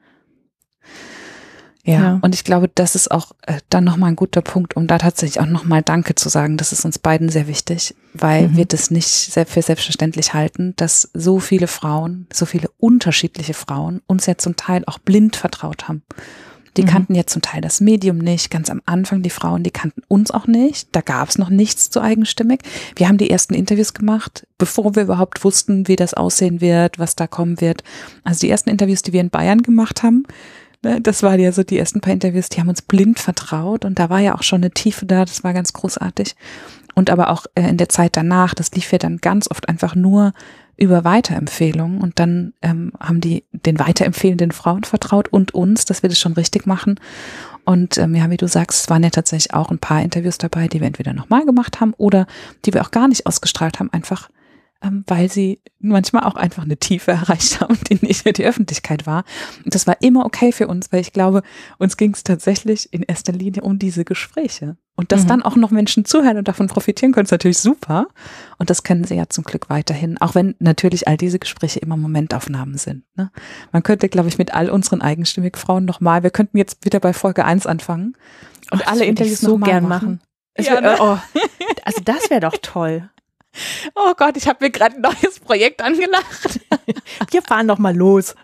Ja, 1.89 2.03
ja, 2.03 2.19
und 2.21 2.35
ich 2.35 2.45
glaube, 2.45 2.69
das 2.75 2.95
ist 2.95 3.11
auch 3.11 3.33
äh, 3.47 3.61
dann 3.71 3.85
nochmal 3.85 4.11
ein 4.11 4.17
guter 4.17 4.43
Punkt, 4.43 4.77
um 4.77 4.87
da 4.87 4.99
tatsächlich 4.99 5.41
auch 5.41 5.47
nochmal 5.47 5.81
Danke 5.81 6.15
zu 6.15 6.29
sagen. 6.29 6.59
Das 6.59 6.71
ist 6.71 6.85
uns 6.85 6.99
beiden 6.99 7.31
sehr 7.31 7.49
wichtig, 7.49 7.95
weil 8.13 8.49
mhm. 8.49 8.57
wir 8.59 8.67
das 8.67 8.91
nicht 8.91 9.09
sehr 9.09 9.47
für 9.47 9.63
selbstverständlich 9.63 10.35
halten, 10.35 10.75
dass 10.77 11.09
so 11.15 11.39
viele 11.41 11.67
Frauen, 11.67 12.27
so 12.31 12.45
viele 12.45 12.69
unterschiedliche 12.77 13.55
Frauen 13.55 14.03
uns 14.07 14.27
ja 14.27 14.37
zum 14.37 14.55
Teil 14.57 14.83
auch 14.87 14.99
blind 14.99 15.37
vertraut 15.37 15.89
haben. 15.89 16.03
Die 16.77 16.83
mhm. 16.83 16.89
kannten 16.89 17.15
ja 17.15 17.25
zum 17.25 17.41
Teil 17.41 17.63
das 17.63 17.81
Medium 17.81 18.19
nicht. 18.19 18.51
Ganz 18.51 18.69
am 18.69 18.83
Anfang 18.85 19.23
die 19.23 19.31
Frauen, 19.31 19.63
die 19.63 19.71
kannten 19.71 20.03
uns 20.09 20.31
auch 20.31 20.47
nicht. 20.47 20.91
Da 20.93 21.01
gab 21.01 21.31
es 21.31 21.39
noch 21.39 21.49
nichts 21.49 21.89
zu 21.89 22.03
eigenstimmig. 22.03 22.61
Wir 22.97 23.09
haben 23.09 23.17
die 23.17 23.31
ersten 23.31 23.55
Interviews 23.55 23.95
gemacht, 23.95 24.47
bevor 24.59 24.95
wir 24.95 25.05
überhaupt 25.05 25.43
wussten, 25.43 25.89
wie 25.89 25.97
das 25.97 26.13
aussehen 26.13 26.61
wird, 26.61 26.99
was 26.99 27.17
da 27.17 27.27
kommen 27.27 27.63
wird. 27.63 27.83
Also 28.25 28.41
die 28.41 28.51
ersten 28.51 28.69
Interviews, 28.69 29.01
die 29.01 29.15
wir 29.15 29.23
in 29.23 29.31
Bayern 29.31 29.63
gemacht 29.63 30.03
haben, 30.03 30.25
Ne, 30.83 31.01
das 31.01 31.25
waren 31.25 31.41
ja 31.41 31.51
so 31.51 31.65
die 31.65 31.79
ersten 31.79 32.01
paar 32.01 32.13
Interviews, 32.13 32.51
die 32.51 32.61
haben 32.61 32.69
uns 32.69 32.83
blind 32.83 33.19
vertraut 33.19 33.85
und 33.85 33.99
da 33.99 34.11
war 34.11 34.21
ja 34.21 34.35
auch 34.35 34.45
schon 34.45 34.63
eine 34.63 34.71
Tiefe 34.71 35.07
da, 35.07 35.25
das 35.25 35.43
war 35.43 35.53
ganz 35.53 35.73
großartig. 35.73 36.37
Und 36.95 37.11
aber 37.11 37.31
auch 37.31 37.47
äh, 37.55 37.69
in 37.69 37.79
der 37.79 37.89
Zeit 37.89 38.17
danach, 38.17 38.55
das 38.55 38.71
lief 38.73 38.93
ja 38.93 38.99
dann 38.99 39.19
ganz 39.19 39.51
oft 39.51 39.69
einfach 39.69 39.95
nur 39.95 40.33
über 40.77 41.03
Weiterempfehlungen 41.03 42.01
und 42.01 42.21
dann 42.21 42.55
ähm, 42.63 42.93
haben 43.01 43.21
die 43.21 43.45
den 43.53 43.81
weiterempfehlenden 43.81 44.53
Frauen 44.53 44.85
vertraut 44.85 45.29
und 45.29 45.53
uns, 45.53 45.85
dass 45.85 46.03
wir 46.03 46.09
das 46.09 46.21
schon 46.21 46.35
richtig 46.35 46.67
machen. 46.67 47.01
Und 47.65 47.99
ähm, 47.99 48.15
ja, 48.15 48.31
wie 48.31 48.37
du 48.37 48.47
sagst, 48.47 48.83
es 48.83 48.91
waren 48.91 49.03
ja 49.03 49.11
tatsächlich 49.11 49.53
auch 49.55 49.71
ein 49.71 49.81
paar 49.81 50.01
Interviews 50.01 50.39
dabei, 50.39 50.69
die 50.69 50.81
wir 50.81 50.87
entweder 50.87 51.13
nochmal 51.13 51.45
gemacht 51.45 51.81
haben 51.81 51.93
oder 51.99 52.29
die 52.65 52.73
wir 52.73 52.83
auch 52.83 52.93
gar 52.93 53.09
nicht 53.09 53.27
ausgestrahlt 53.27 53.81
haben, 53.81 53.93
einfach 53.93 54.31
weil 54.81 55.31
sie 55.31 55.61
manchmal 55.81 56.25
auch 56.25 56.37
einfach 56.37 56.63
eine 56.63 56.77
Tiefe 56.77 57.11
erreicht 57.13 57.61
haben, 57.61 57.79
die 57.89 57.99
nicht 58.01 58.23
für 58.23 58.33
die 58.33 58.45
Öffentlichkeit 58.45 59.07
war. 59.07 59.25
Und 59.65 59.75
das 59.75 59.87
war 59.87 59.97
immer 60.01 60.25
okay 60.25 60.53
für 60.53 60.69
uns, 60.69 60.93
weil 60.93 61.01
ich 61.01 61.13
glaube, 61.13 61.43
uns 61.79 61.97
ging 61.97 62.13
es 62.13 62.23
tatsächlich 62.23 62.93
in 62.93 63.03
erster 63.03 63.33
Linie 63.33 63.63
um 63.63 63.79
diese 63.79 64.05
Gespräche. 64.05 64.77
Und 64.95 65.13
dass 65.13 65.25
mhm. 65.25 65.29
dann 65.29 65.43
auch 65.43 65.57
noch 65.57 65.71
Menschen 65.71 66.05
zuhören 66.05 66.39
und 66.39 66.49
davon 66.49 66.67
profitieren 66.67 67.13
können, 67.13 67.25
ist 67.25 67.31
natürlich 67.31 67.59
super. 67.59 68.09
Und 68.59 68.69
das 68.69 68.83
können 68.83 69.05
sie 69.05 69.15
ja 69.15 69.29
zum 69.29 69.45
Glück 69.45 69.71
weiterhin, 69.71 70.19
auch 70.19 70.35
wenn 70.35 70.57
natürlich 70.59 71.07
all 71.07 71.17
diese 71.17 71.39
Gespräche 71.39 71.79
immer 71.79 71.97
Momentaufnahmen 71.97 72.79
sind. 72.79 73.05
Ne? 73.17 73.31
Man 73.71 73.83
könnte, 73.85 74.09
glaube 74.09 74.29
ich, 74.29 74.39
mit 74.39 74.55
all 74.55 74.71
unseren 74.71 75.01
eigenstimmig 75.01 75.57
Frauen 75.57 75.85
nochmal, 75.85 76.25
wir 76.25 76.31
könnten 76.31 76.59
jetzt 76.59 76.85
wieder 76.85 76.99
bei 76.99 77.13
Folge 77.13 77.45
1 77.45 77.67
anfangen 77.67 78.17
und 78.73 78.81
oh, 78.81 78.85
alle 78.87 79.05
Interviews 79.05 79.41
so 79.41 79.59
gern 79.59 79.87
machen. 79.89 80.21
machen. 80.59 80.67
Ja, 80.67 80.81
ne? 80.81 80.97
oh, 80.99 81.19
also 81.85 82.01
das 82.05 82.31
wäre 82.31 82.41
doch 82.41 82.57
toll. 82.61 83.09
Oh 83.95 84.15
Gott, 84.17 84.37
ich 84.37 84.47
habe 84.47 84.65
mir 84.65 84.71
gerade 84.71 84.97
ein 84.97 85.01
neues 85.01 85.41
Projekt 85.41 85.83
angelacht. 85.83 86.61
Wir 87.31 87.43
fahren 87.43 87.67
noch 87.67 87.79
mal 87.79 87.97
los. 87.97 88.35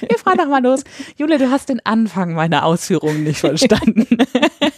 Wir 0.00 0.18
fahren 0.18 0.38
noch 0.38 0.48
mal 0.48 0.62
los. 0.62 0.84
Jule, 1.16 1.38
du 1.38 1.50
hast 1.50 1.68
den 1.68 1.84
Anfang 1.84 2.34
meiner 2.34 2.64
Ausführungen 2.64 3.24
nicht 3.24 3.40
verstanden. 3.40 4.06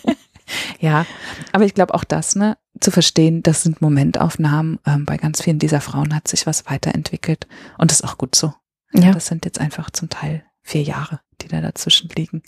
ja, 0.81 1.07
aber 1.53 1.65
ich 1.65 1.75
glaube 1.75 1.95
auch 1.95 2.05
das, 2.05 2.35
ne, 2.35 2.57
zu 2.81 2.91
verstehen, 2.91 3.43
das 3.43 3.63
sind 3.63 3.81
Momentaufnahmen. 3.81 4.79
Ähm, 4.87 5.05
bei 5.05 5.17
ganz 5.17 5.43
vielen 5.43 5.59
dieser 5.59 5.81
Frauen 5.81 6.15
hat 6.15 6.29
sich 6.29 6.47
was 6.47 6.67
weiterentwickelt 6.67 7.47
und 7.79 7.91
das 7.91 8.01
ist 8.01 8.07
auch 8.07 8.19
gut 8.19 8.35
so. 8.35 8.53
Ja. 8.93 9.13
Das 9.13 9.27
sind 9.27 9.45
jetzt 9.45 9.61
einfach 9.61 9.91
zum 9.91 10.09
Teil 10.09 10.45
vier 10.63 10.83
Jahre, 10.83 11.21
die 11.41 11.49
da 11.49 11.61
dazwischen 11.61 12.09
liegen. 12.17 12.43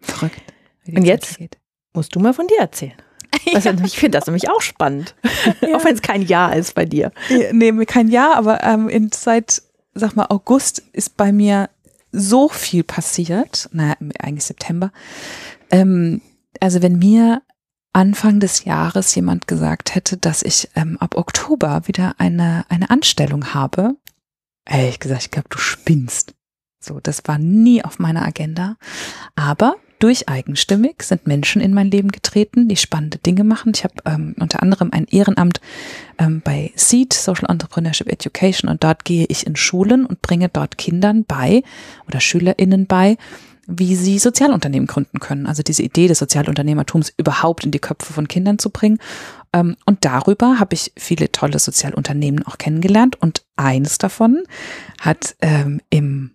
Verrückt. 0.00 0.42
Und 0.86 1.04
jetzt 1.04 1.38
musst 1.92 2.14
du 2.14 2.20
mal 2.20 2.34
von 2.34 2.46
dir 2.46 2.58
erzählen. 2.58 2.96
Also, 3.54 3.70
ich 3.84 3.98
finde 3.98 4.18
das 4.18 4.26
nämlich 4.26 4.48
auch 4.50 4.60
spannend. 4.60 5.14
Ja. 5.60 5.76
Auch 5.76 5.84
wenn 5.84 5.94
es 5.94 6.02
kein 6.02 6.22
Jahr 6.22 6.54
ist 6.54 6.74
bei 6.74 6.84
dir. 6.84 7.12
Nee, 7.52 7.72
kein 7.84 8.08
Jahr, 8.08 8.36
aber 8.36 8.62
ähm, 8.62 8.88
in, 8.88 9.10
seit, 9.12 9.62
sag 9.94 10.14
mal, 10.14 10.26
August 10.28 10.82
ist 10.92 11.16
bei 11.16 11.32
mir 11.32 11.68
so 12.12 12.48
viel 12.48 12.84
passiert. 12.84 13.68
Naja, 13.72 13.94
eigentlich 14.18 14.44
September. 14.44 14.92
Ähm, 15.70 16.20
also 16.60 16.82
wenn 16.82 16.98
mir 16.98 17.42
Anfang 17.92 18.40
des 18.40 18.64
Jahres 18.64 19.14
jemand 19.14 19.46
gesagt 19.46 19.94
hätte, 19.94 20.16
dass 20.16 20.42
ich 20.42 20.68
ähm, 20.76 20.96
ab 20.98 21.16
Oktober 21.16 21.82
wieder 21.86 22.14
eine, 22.18 22.64
eine 22.68 22.90
Anstellung 22.90 23.52
habe, 23.54 23.96
ehrlich 24.64 25.00
gesagt, 25.00 25.22
ich 25.22 25.30
glaube, 25.30 25.48
du 25.50 25.58
spinnst. 25.58 26.34
So, 26.80 27.00
das 27.00 27.22
war 27.26 27.38
nie 27.38 27.84
auf 27.84 27.98
meiner 27.98 28.24
Agenda. 28.24 28.76
Aber 29.36 29.76
durch 30.02 30.28
Eigenstimmig 30.28 31.04
sind 31.04 31.28
Menschen 31.28 31.62
in 31.62 31.72
mein 31.72 31.88
Leben 31.88 32.10
getreten, 32.10 32.66
die 32.66 32.76
spannende 32.76 33.18
Dinge 33.18 33.44
machen. 33.44 33.72
Ich 33.74 33.84
habe 33.84 33.94
ähm, 34.04 34.34
unter 34.40 34.60
anderem 34.60 34.90
ein 34.90 35.06
Ehrenamt 35.06 35.60
ähm, 36.18 36.42
bei 36.44 36.72
SEED, 36.74 37.12
Social 37.12 37.48
Entrepreneurship 37.48 38.08
Education, 38.08 38.68
und 38.68 38.82
dort 38.82 39.04
gehe 39.04 39.26
ich 39.28 39.46
in 39.46 39.54
Schulen 39.54 40.04
und 40.04 40.20
bringe 40.20 40.48
dort 40.48 40.76
Kindern 40.76 41.24
bei 41.24 41.62
oder 42.08 42.20
SchülerInnen 42.20 42.86
bei, 42.86 43.16
wie 43.68 43.94
sie 43.94 44.18
Sozialunternehmen 44.18 44.88
gründen 44.88 45.20
können. 45.20 45.46
Also 45.46 45.62
diese 45.62 45.84
Idee 45.84 46.08
des 46.08 46.18
Sozialunternehmertums 46.18 47.12
überhaupt 47.16 47.64
in 47.64 47.70
die 47.70 47.78
Köpfe 47.78 48.12
von 48.12 48.26
Kindern 48.26 48.58
zu 48.58 48.70
bringen. 48.70 48.98
Ähm, 49.52 49.76
und 49.86 50.04
darüber 50.04 50.58
habe 50.58 50.74
ich 50.74 50.92
viele 50.96 51.30
tolle 51.30 51.60
Sozialunternehmen 51.60 52.44
auch 52.44 52.58
kennengelernt. 52.58 53.22
Und 53.22 53.44
eines 53.54 53.98
davon 53.98 54.42
hat 55.00 55.36
ähm, 55.40 55.80
im 55.90 56.34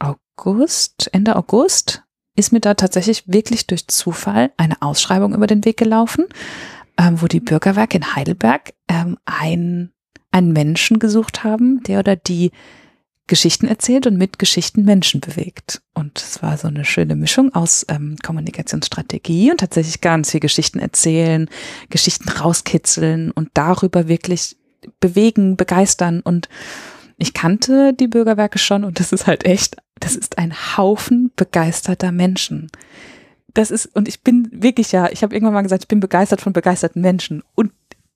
August, 0.00 1.10
Ende 1.12 1.36
August, 1.36 2.03
ist 2.36 2.52
mir 2.52 2.60
da 2.60 2.74
tatsächlich 2.74 3.24
wirklich 3.26 3.66
durch 3.66 3.86
Zufall 3.86 4.52
eine 4.56 4.80
Ausschreibung 4.82 5.34
über 5.34 5.46
den 5.46 5.64
Weg 5.64 5.76
gelaufen, 5.76 6.26
ähm, 6.98 7.20
wo 7.20 7.26
die 7.26 7.40
Bürgerwerke 7.40 7.96
in 7.96 8.14
Heidelberg 8.14 8.74
ähm, 8.88 9.16
ein, 9.24 9.92
einen 10.30 10.52
Menschen 10.52 10.98
gesucht 10.98 11.44
haben, 11.44 11.82
der 11.84 12.00
oder 12.00 12.16
die 12.16 12.50
Geschichten 13.26 13.66
erzählt 13.66 14.06
und 14.06 14.18
mit 14.18 14.38
Geschichten 14.38 14.84
Menschen 14.84 15.20
bewegt. 15.20 15.80
Und 15.94 16.18
es 16.18 16.42
war 16.42 16.58
so 16.58 16.68
eine 16.68 16.84
schöne 16.84 17.16
Mischung 17.16 17.54
aus 17.54 17.86
ähm, 17.88 18.16
Kommunikationsstrategie 18.22 19.50
und 19.50 19.60
tatsächlich 19.60 20.02
ganz 20.02 20.30
viel 20.30 20.40
Geschichten 20.40 20.78
erzählen, 20.78 21.48
Geschichten 21.88 22.28
rauskitzeln 22.28 23.30
und 23.30 23.48
darüber 23.54 24.08
wirklich 24.08 24.56
bewegen, 25.00 25.56
begeistern 25.56 26.20
und 26.20 26.48
ich 27.16 27.32
kannte 27.32 27.94
die 27.94 28.08
Bürgerwerke 28.08 28.58
schon 28.58 28.84
und 28.84 29.00
das 29.00 29.12
ist 29.12 29.26
halt 29.26 29.44
echt, 29.44 29.76
das 30.04 30.16
ist 30.16 30.36
ein 30.36 30.54
Haufen 30.76 31.32
begeisterter 31.34 32.12
Menschen. 32.12 32.70
Das 33.54 33.70
ist, 33.70 33.86
und 33.94 34.06
ich 34.06 34.22
bin 34.22 34.50
wirklich 34.52 34.92
ja, 34.92 35.08
ich 35.10 35.22
habe 35.22 35.34
irgendwann 35.34 35.54
mal 35.54 35.62
gesagt, 35.62 35.84
ich 35.84 35.88
bin 35.88 36.00
begeistert 36.00 36.42
von 36.42 36.52
begeisterten 36.52 37.00
Menschen. 37.00 37.42
Und 37.54 37.72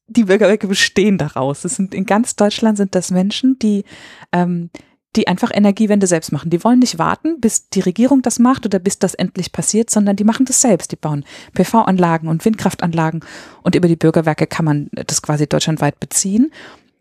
die 0.06 0.24
Bürgerwerke 0.24 0.66
bestehen 0.66 1.16
daraus. 1.16 1.62
Das 1.62 1.76
sind 1.76 1.94
in 1.94 2.04
ganz 2.04 2.36
Deutschland 2.36 2.76
sind 2.76 2.94
das 2.94 3.10
Menschen, 3.10 3.58
die 3.58 3.84
ähm, 4.32 4.70
die 5.16 5.26
einfach 5.26 5.50
Energiewende 5.52 6.06
selbst 6.06 6.32
machen. 6.32 6.50
Die 6.50 6.62
wollen 6.62 6.80
nicht 6.80 6.98
warten, 6.98 7.40
bis 7.40 7.70
die 7.70 7.80
Regierung 7.80 8.20
das 8.20 8.38
macht 8.38 8.66
oder 8.66 8.78
bis 8.78 8.98
das 8.98 9.14
endlich 9.14 9.52
passiert, 9.52 9.88
sondern 9.88 10.16
die 10.16 10.24
machen 10.24 10.44
das 10.44 10.60
selbst. 10.60 10.92
Die 10.92 10.96
bauen 10.96 11.24
PV-Anlagen 11.54 12.28
und 12.28 12.44
Windkraftanlagen 12.44 13.24
und 13.62 13.74
über 13.74 13.88
die 13.88 13.96
Bürgerwerke 13.96 14.46
kann 14.46 14.66
man 14.66 14.90
das 14.92 15.22
quasi 15.22 15.46
deutschlandweit 15.46 15.98
beziehen. 15.98 16.52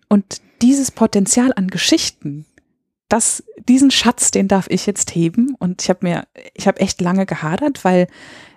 Und 0.08 0.42
dieses 0.62 0.92
Potenzial 0.92 1.52
an 1.54 1.68
Geschichten, 1.68 2.46
das, 3.10 3.44
diesen 3.58 3.92
Schatz, 3.92 4.32
den 4.32 4.48
darf 4.48 4.68
ich 4.70 4.86
jetzt 4.86 5.16
heben. 5.16 5.56
Und 5.60 5.82
ich 5.82 5.90
habe 5.90 6.00
mir, 6.02 6.28
ich 6.54 6.68
habe 6.68 6.80
echt 6.80 7.00
lange 7.02 7.26
gehadert, 7.26 7.86
weil 7.86 8.08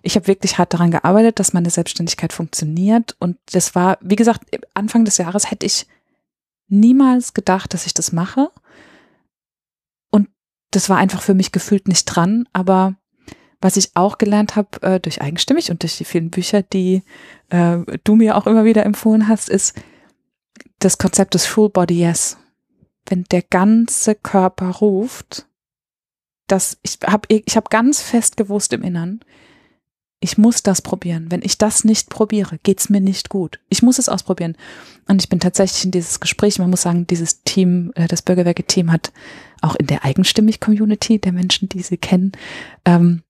ich 0.03 0.17
habe 0.17 0.27
wirklich 0.27 0.59
hart 0.59 0.75
daran 0.75 0.91
gearbeitet, 0.91 1.39
dass 1.39 1.53
meine 1.53 1.71
Selbstständigkeit 1.71 2.33
funktioniert. 2.33 3.17
Und 3.19 3.37
das 3.53 3.75
war, 3.75 3.99
wie 4.01 4.17
gesagt, 4.17 4.43
Anfang 4.75 5.05
des 5.05 5.19
Jahres 5.19 5.51
hätte 5.51 5.67
ich 5.67 5.87
niemals 6.69 7.35
gedacht, 7.35 7.75
dass 7.75 7.87
ich 7.87 7.95
das 7.95 8.13
mache. 8.13 8.51
Und 10.11 10.29
das 10.71 10.89
war 10.89 10.99
einfach 10.99 11.23
für 11.23 11.35
mich 11.35 11.53
gefühlt 11.53 11.87
nicht 11.87 12.05
dran. 12.07 12.49
Aber 12.53 12.97
was 13.61 13.77
ich 13.77 13.91
auch 13.95 14.19
gelernt 14.19 14.57
habe 14.57 14.83
äh, 14.83 15.01
durch 15.01 15.21
Eigenstimmig 15.21 15.71
und 15.71 15.83
durch 15.83 15.99
die 15.99 16.05
vielen 16.05 16.31
Bücher, 16.31 16.63
die 16.63 17.03
äh, 17.51 17.79
du 18.05 18.17
mir 18.17 18.37
auch 18.37 18.47
immer 18.47 18.65
wieder 18.65 18.85
empfohlen 18.85 19.29
hast, 19.29 19.49
ist, 19.49 19.75
das 20.81 20.99
Konzept 20.99 21.35
des 21.35 21.47
Full 21.47 21.69
Body 21.69 22.01
Yes. 22.01 22.37
Wenn 23.11 23.25
der 23.25 23.43
ganze 23.43 24.15
Körper 24.15 24.71
ruft, 24.71 25.47
dass 26.47 26.79
ich 26.83 26.99
habe 27.07 27.27
ich 27.29 27.57
hab 27.57 27.69
ganz 27.69 28.01
fest 28.01 28.37
gewusst 28.37 28.73
im 28.73 28.83
Innern, 28.83 29.21
ich 30.21 30.37
muss 30.37 30.63
das 30.63 30.83
probieren. 30.83 31.31
Wenn 31.31 31.43
ich 31.43 31.59
das 31.59 31.83
nicht 31.85 32.11
probiere, 32.11 32.59
geht's 32.63 32.91
mir 32.91 33.01
nicht 33.01 33.31
gut. 33.31 33.59
Ich 33.71 33.83
muss 33.83 33.99
es 33.99 34.09
ausprobieren. 34.09 34.57
Und 35.09 35.23
ich 35.23 35.29
bin 35.29 35.41
tatsächlich 35.41 35.85
in 35.85 35.91
dieses 35.91 36.21
Gespräch, 36.21 36.59
man 36.59 36.71
muss 36.71 36.83
sagen, 36.83 37.07
dieses 37.07 37.43
Team, 37.43 37.91
äh, 37.95 38.07
das 38.07 38.23
Bürgerwerke-Team 38.23 38.93
hat 38.93 39.13
auch 39.63 39.75
in 39.77 39.87
der 39.87 40.05
Eigenstimmig-Community 40.05 41.19
der 41.19 41.33
Menschen, 41.33 41.69
die 41.69 41.83
sie 41.83 41.97
kennen, 41.97 42.33
ähm, 42.85 43.23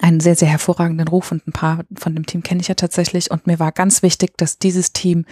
einen 0.00 0.20
sehr, 0.20 0.34
sehr 0.34 0.48
hervorragenden 0.48 1.08
Ruf 1.08 1.30
und 1.32 1.46
ein 1.46 1.52
paar 1.52 1.84
von 1.94 2.14
dem 2.14 2.26
Team 2.26 2.42
kenne 2.42 2.60
ich 2.60 2.68
ja 2.68 2.74
tatsächlich. 2.74 3.30
Und 3.30 3.46
mir 3.46 3.58
war 3.58 3.70
ganz 3.72 4.02
wichtig, 4.02 4.36
dass 4.36 4.58
dieses 4.58 4.92
Team 4.92 5.26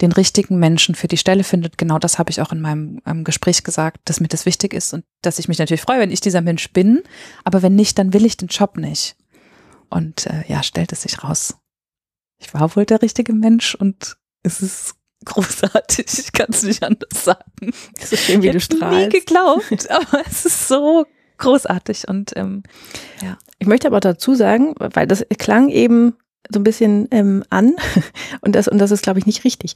den 0.00 0.12
richtigen 0.12 0.58
Menschen 0.58 0.94
für 0.94 1.08
die 1.08 1.16
Stelle 1.16 1.44
findet. 1.44 1.78
Genau 1.78 1.98
das 1.98 2.18
habe 2.18 2.30
ich 2.30 2.40
auch 2.40 2.52
in 2.52 2.60
meinem 2.60 3.00
ähm, 3.06 3.24
Gespräch 3.24 3.64
gesagt, 3.64 4.00
dass 4.04 4.20
mir 4.20 4.28
das 4.28 4.46
wichtig 4.46 4.74
ist 4.74 4.92
und 4.92 5.04
dass 5.22 5.38
ich 5.38 5.48
mich 5.48 5.58
natürlich 5.58 5.82
freue, 5.82 6.00
wenn 6.00 6.10
ich 6.10 6.20
dieser 6.20 6.40
Mensch 6.40 6.72
bin. 6.72 7.02
Aber 7.44 7.62
wenn 7.62 7.74
nicht, 7.74 7.98
dann 7.98 8.12
will 8.12 8.24
ich 8.24 8.36
den 8.36 8.48
Job 8.48 8.76
nicht. 8.76 9.16
Und 9.90 10.26
äh, 10.26 10.44
ja, 10.48 10.62
stellt 10.62 10.92
es 10.92 11.02
sich 11.02 11.22
raus. 11.22 11.56
Ich 12.38 12.52
war 12.52 12.74
wohl 12.74 12.84
der 12.84 13.02
richtige 13.02 13.32
Mensch 13.32 13.74
und 13.74 14.16
es 14.42 14.60
ist 14.60 14.94
großartig. 15.24 16.06
Ich 16.18 16.32
kann 16.32 16.48
es 16.50 16.62
nicht 16.62 16.82
anders 16.82 17.24
sagen. 17.24 17.72
So 18.02 18.16
schön, 18.16 18.42
wie 18.42 18.48
ich 18.48 18.52
du 18.52 18.60
strahlst. 18.60 18.98
nie 18.98 19.08
geglaubt, 19.08 19.90
aber 19.90 20.22
es 20.26 20.44
ist 20.44 20.68
so 20.68 21.06
großartig 21.38 22.08
und 22.08 22.32
ähm, 22.36 22.62
ja. 23.22 23.38
Ich 23.58 23.66
möchte 23.66 23.88
aber 23.88 24.00
dazu 24.00 24.34
sagen, 24.34 24.74
weil 24.78 25.06
das 25.06 25.24
klang 25.38 25.68
eben 25.68 26.16
so 26.50 26.60
ein 26.60 26.64
bisschen 26.64 27.08
ähm, 27.10 27.44
an 27.50 27.74
und 28.40 28.54
das 28.54 28.68
und 28.68 28.78
das 28.78 28.90
ist 28.90 29.02
glaube 29.02 29.18
ich 29.18 29.26
nicht 29.26 29.44
richtig. 29.44 29.74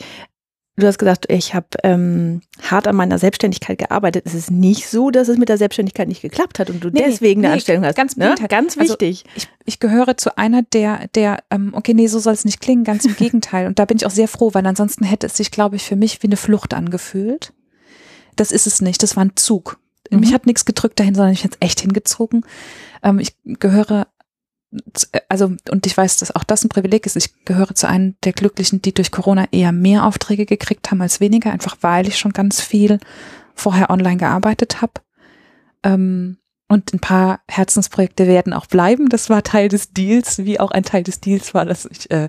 Du 0.78 0.86
hast 0.86 0.98
gesagt, 0.98 1.26
ich 1.28 1.54
habe 1.54 1.66
ähm, 1.82 2.40
hart 2.62 2.86
an 2.86 2.94
meiner 2.94 3.18
Selbstständigkeit 3.18 3.78
gearbeitet. 3.78 4.26
Es 4.26 4.34
ist 4.34 4.52
nicht 4.52 4.88
so, 4.88 5.10
dass 5.10 5.26
es 5.26 5.36
mit 5.36 5.48
der 5.48 5.58
Selbstständigkeit 5.58 6.06
nicht 6.06 6.22
geklappt 6.22 6.60
hat 6.60 6.70
und 6.70 6.84
du 6.84 6.90
nee, 6.90 7.02
deswegen 7.04 7.40
nee, 7.40 7.48
eine 7.48 7.54
Anstellung 7.54 7.84
hast. 7.84 7.96
Ganz, 7.96 8.16
ne? 8.16 8.36
ganz 8.48 8.78
also 8.78 8.92
wichtig. 8.92 9.24
Also 9.34 9.36
ich, 9.36 9.48
ich 9.64 9.80
gehöre 9.80 10.16
zu 10.16 10.38
einer 10.38 10.62
der, 10.62 11.08
der, 11.16 11.42
ähm, 11.50 11.72
okay, 11.72 11.94
nee, 11.94 12.06
so 12.06 12.20
soll 12.20 12.34
es 12.34 12.44
nicht 12.44 12.60
klingen, 12.60 12.84
ganz 12.84 13.04
im 13.04 13.16
Gegenteil. 13.16 13.66
Und 13.66 13.80
da 13.80 13.86
bin 13.86 13.96
ich 13.96 14.06
auch 14.06 14.12
sehr 14.12 14.28
froh, 14.28 14.54
weil 14.54 14.64
ansonsten 14.64 15.04
hätte 15.04 15.26
es 15.26 15.36
sich, 15.36 15.50
glaube 15.50 15.74
ich, 15.74 15.82
für 15.82 15.96
mich 15.96 16.22
wie 16.22 16.28
eine 16.28 16.36
Flucht 16.36 16.72
angefühlt. 16.74 17.52
Das 18.36 18.52
ist 18.52 18.68
es 18.68 18.80
nicht. 18.80 19.02
Das 19.02 19.16
war 19.16 19.24
ein 19.24 19.32
Zug. 19.34 19.80
Mhm. 20.10 20.20
Mich 20.20 20.32
hat 20.32 20.46
nichts 20.46 20.64
gedrückt 20.64 21.00
dahin, 21.00 21.16
sondern 21.16 21.32
ich 21.32 21.42
bin 21.42 21.50
jetzt 21.50 21.64
echt 21.64 21.80
hingezogen. 21.80 22.44
Ähm, 23.02 23.18
ich 23.18 23.34
gehöre 23.44 24.06
also, 25.28 25.52
und 25.70 25.86
ich 25.86 25.96
weiß, 25.96 26.18
dass 26.18 26.34
auch 26.34 26.44
das 26.44 26.64
ein 26.64 26.68
Privileg 26.68 27.06
ist. 27.06 27.16
Ich 27.16 27.44
gehöre 27.44 27.74
zu 27.74 27.88
einem 27.88 28.16
der 28.24 28.32
Glücklichen, 28.32 28.82
die 28.82 28.92
durch 28.92 29.10
Corona 29.10 29.46
eher 29.50 29.72
mehr 29.72 30.04
Aufträge 30.04 30.46
gekriegt 30.46 30.90
haben 30.90 31.00
als 31.00 31.20
weniger, 31.20 31.50
einfach 31.52 31.78
weil 31.80 32.06
ich 32.06 32.18
schon 32.18 32.32
ganz 32.32 32.60
viel 32.60 32.98
vorher 33.54 33.90
online 33.90 34.18
gearbeitet 34.18 34.82
habe. 34.82 34.94
Ähm, 35.82 36.38
und 36.68 36.92
ein 36.92 37.00
paar 37.00 37.40
Herzensprojekte 37.48 38.26
werden 38.26 38.52
auch 38.52 38.66
bleiben. 38.66 39.08
Das 39.08 39.30
war 39.30 39.42
Teil 39.42 39.68
des 39.68 39.92
Deals, 39.92 40.38
wie 40.44 40.60
auch 40.60 40.70
ein 40.70 40.82
Teil 40.82 41.02
des 41.02 41.20
Deals 41.20 41.54
war, 41.54 41.64
dass 41.64 41.86
ich 41.86 42.10
äh, 42.10 42.28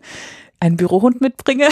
einen 0.62 0.78
Bürohund 0.78 1.20
mitbringe. 1.20 1.68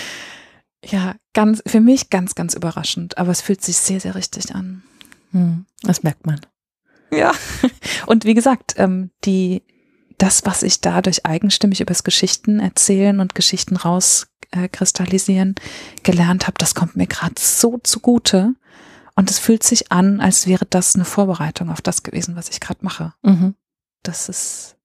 ja, 0.84 1.14
ganz, 1.32 1.62
für 1.66 1.80
mich 1.80 2.10
ganz, 2.10 2.34
ganz 2.34 2.52
überraschend. 2.52 3.16
Aber 3.16 3.30
es 3.30 3.40
fühlt 3.40 3.62
sich 3.62 3.78
sehr, 3.78 4.00
sehr 4.00 4.14
richtig 4.14 4.54
an. 4.54 4.82
Hm, 5.32 5.64
das 5.82 6.02
merkt 6.02 6.26
man. 6.26 6.40
Ja. 7.10 7.32
Und 8.06 8.26
wie 8.26 8.34
gesagt, 8.34 8.74
ähm, 8.76 9.10
die, 9.24 9.62
das, 10.18 10.44
was 10.44 10.62
ich 10.62 10.80
dadurch 10.80 11.24
eigenstimmig 11.24 11.80
übers 11.80 12.04
Geschichten 12.04 12.60
erzählen 12.60 13.20
und 13.20 13.34
Geschichten 13.34 13.76
rauskristallisieren 13.76 15.54
äh, 15.56 16.00
gelernt 16.02 16.46
habe, 16.46 16.58
das 16.58 16.74
kommt 16.74 16.96
mir 16.96 17.06
gerade 17.06 17.34
so 17.38 17.78
zugute. 17.82 18.54
Und 19.14 19.30
es 19.30 19.38
fühlt 19.38 19.64
sich 19.64 19.90
an, 19.90 20.20
als 20.20 20.46
wäre 20.46 20.64
das 20.68 20.94
eine 20.94 21.04
Vorbereitung 21.04 21.70
auf 21.70 21.80
das 21.80 22.04
gewesen, 22.04 22.36
was 22.36 22.50
ich 22.50 22.60
gerade 22.60 22.84
mache. 22.84 23.14
Mhm. 23.22 23.54
Das 24.04 24.28
ist 24.28 24.76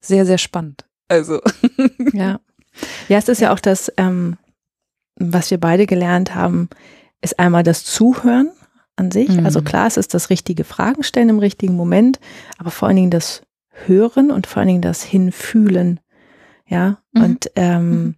sehr, 0.00 0.26
sehr 0.26 0.38
spannend. 0.38 0.84
Also. 1.08 1.40
ja. 2.12 2.40
Ja, 3.08 3.18
es 3.18 3.28
ist 3.28 3.40
ja 3.40 3.52
auch 3.52 3.58
das, 3.58 3.90
ähm, 3.96 4.36
was 5.16 5.50
wir 5.50 5.58
beide 5.58 5.86
gelernt 5.86 6.34
haben, 6.34 6.68
ist 7.20 7.38
einmal 7.38 7.62
das 7.62 7.84
Zuhören 7.84 8.50
an 8.96 9.10
sich. 9.10 9.30
Mhm. 9.30 9.44
Also 9.44 9.62
klar, 9.62 9.86
es 9.86 9.96
ist 9.96 10.14
das 10.14 10.30
richtige 10.30 10.64
Fragen 10.64 11.02
stellen 11.02 11.28
im 11.28 11.38
richtigen 11.38 11.74
Moment, 11.74 12.20
aber 12.58 12.70
vor 12.70 12.88
allen 12.88 12.96
Dingen 12.96 13.10
das 13.10 13.42
Hören 13.86 14.30
und 14.30 14.46
vor 14.46 14.60
allen 14.60 14.68
Dingen 14.68 14.82
das 14.82 15.02
Hinfühlen. 15.02 16.00
Ja, 16.66 16.98
mhm. 17.12 17.22
und 17.22 17.50
ähm, 17.56 17.90
mhm. 17.90 18.14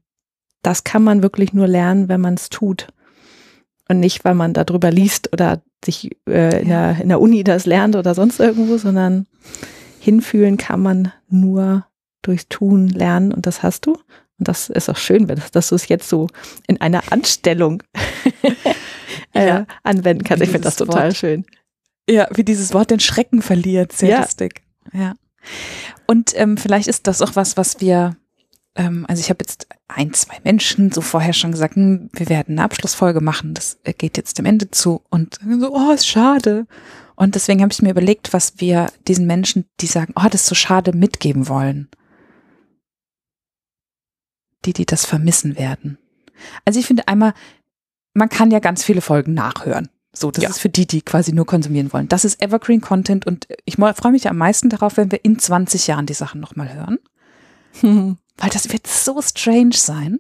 das 0.63 0.85
kann 0.85 1.03
man 1.03 1.23
wirklich 1.23 1.53
nur 1.53 1.67
lernen, 1.67 2.09
wenn 2.09 2.21
man 2.21 2.35
es 2.35 2.51
tut. 2.51 2.89
Und 3.89 4.01
nicht, 4.01 4.25
weil 4.25 4.35
man 4.35 4.53
darüber 4.53 4.91
liest 4.91 5.33
oder 5.33 5.63
sich 5.85 6.17
äh, 6.29 6.63
in, 6.63 6.69
der, 6.69 7.01
in 7.01 7.09
der 7.09 7.21
Uni 7.21 7.45
das 7.45 7.67
lernt 7.67 7.97
oder 7.97 8.15
sonst 8.15 8.41
irgendwo, 8.41 8.77
sondern 8.79 9.27
hinfühlen 9.99 10.57
kann 10.57 10.81
man 10.81 11.13
nur 11.29 11.87
durchs 12.23 12.49
Tun 12.49 12.89
lernen 12.89 13.33
und 13.33 13.47
das 13.47 13.63
hast 13.63 13.87
du. 13.87 13.93
Und 14.39 14.49
das 14.49 14.71
ist 14.71 14.89
auch 14.89 14.97
schön, 14.97 15.27
dass, 15.27 15.51
dass 15.51 15.69
du 15.69 15.75
es 15.75 15.89
jetzt 15.89 16.09
so 16.09 16.29
in 16.67 16.81
einer 16.81 17.13
Anstellung 17.13 17.83
äh, 19.35 19.47
ja. 19.47 19.67
anwenden 19.83 20.25
kannst. 20.25 20.43
Ich 20.43 20.51
finde 20.51 20.65
das 20.65 20.77
total 20.77 21.09
Wort, 21.09 21.17
schön. 21.17 21.45
Ja, 22.09 22.29
wie 22.35 22.45
dieses 22.45 22.75
Wort 22.75 22.91
den 22.91 23.01
Schrecken 23.01 23.43
verliert. 23.43 23.93
Sehr 23.93 24.09
ja. 24.09 24.21
lustig. 24.21 24.63
Ja. 24.93 25.15
Und 26.07 26.33
ähm, 26.39 26.57
vielleicht 26.57 26.89
ist 26.89 27.07
das 27.07 27.23
auch 27.23 27.37
was, 27.37 27.57
was 27.57 27.81
wir, 27.81 28.17
ähm, 28.75 29.07
also 29.09 29.21
ich 29.21 29.31
habe 29.31 29.39
jetzt 29.43 29.67
ein, 29.89 30.13
zwei 30.13 30.39
Menschen 30.45 30.93
so 30.93 31.01
vorher 31.01 31.33
schon 31.33 31.53
gesagt, 31.53 31.77
hm, 31.77 32.11
wir 32.13 32.29
werden 32.29 32.59
eine 32.59 32.65
Abschlussfolge 32.65 33.21
machen, 33.21 33.55
das 33.55 33.79
äh, 33.85 33.93
geht 33.93 34.17
jetzt 34.17 34.39
dem 34.39 34.47
Ende 34.47 34.71
zu. 34.71 35.03
Und 35.11 35.39
so, 35.61 35.75
oh, 35.75 35.93
ist 35.93 36.07
schade. 36.07 36.67
Und 37.15 37.35
deswegen 37.35 37.63
habe 37.63 37.73
ich 37.73 37.83
mir 37.83 37.91
überlegt, 37.91 38.33
was 38.33 38.55
wir 38.59 38.91
diesen 39.07 39.27
Menschen, 39.27 39.67
die 39.81 39.87
sagen, 39.87 40.13
oh, 40.17 40.29
das 40.31 40.43
ist 40.43 40.47
so 40.47 40.55
schade, 40.55 40.93
mitgeben 40.93 41.49
wollen. 41.49 41.89
Die, 44.65 44.73
die 44.73 44.87
das 44.87 45.05
vermissen 45.05 45.57
werden. 45.57 45.99
Also 46.65 46.81
ich 46.81 46.87
finde 46.87 47.09
einmal, 47.09 47.35
man 48.15 48.29
kann 48.29 48.51
ja 48.51 48.59
ganz 48.59 48.85
viele 48.85 49.01
Folgen 49.01 49.35
nachhören. 49.35 49.89
So, 50.15 50.31
das 50.31 50.45
ja. 50.45 50.51
ist 50.51 50.59
für 50.59 50.69
die, 50.69 50.87
die 50.87 51.03
quasi 51.03 51.33
nur 51.33 51.47
konsumieren 51.47 51.93
wollen. 51.93 52.09
Das 52.09 52.25
ist 52.25 52.43
Evergreen 52.43 52.81
Content 52.81 53.27
und 53.27 53.49
ich 53.65 53.77
freue 53.77 54.13
mich 54.13 54.29
am 54.29 54.37
meisten 54.37 54.69
darauf, 54.69 54.97
wenn 54.97 55.11
wir 55.11 55.25
in 55.25 55.39
20 55.39 55.87
Jahren 55.87 56.07
die 56.07 56.15
Sachen 56.15 56.41
nochmal 56.41 56.73
hören. 56.73 56.99
Hm. 57.81 58.19
Weil 58.37 58.51
das 58.51 58.71
wird 58.73 58.87
so 58.87 59.21
strange 59.23 59.75
sein. 59.75 60.19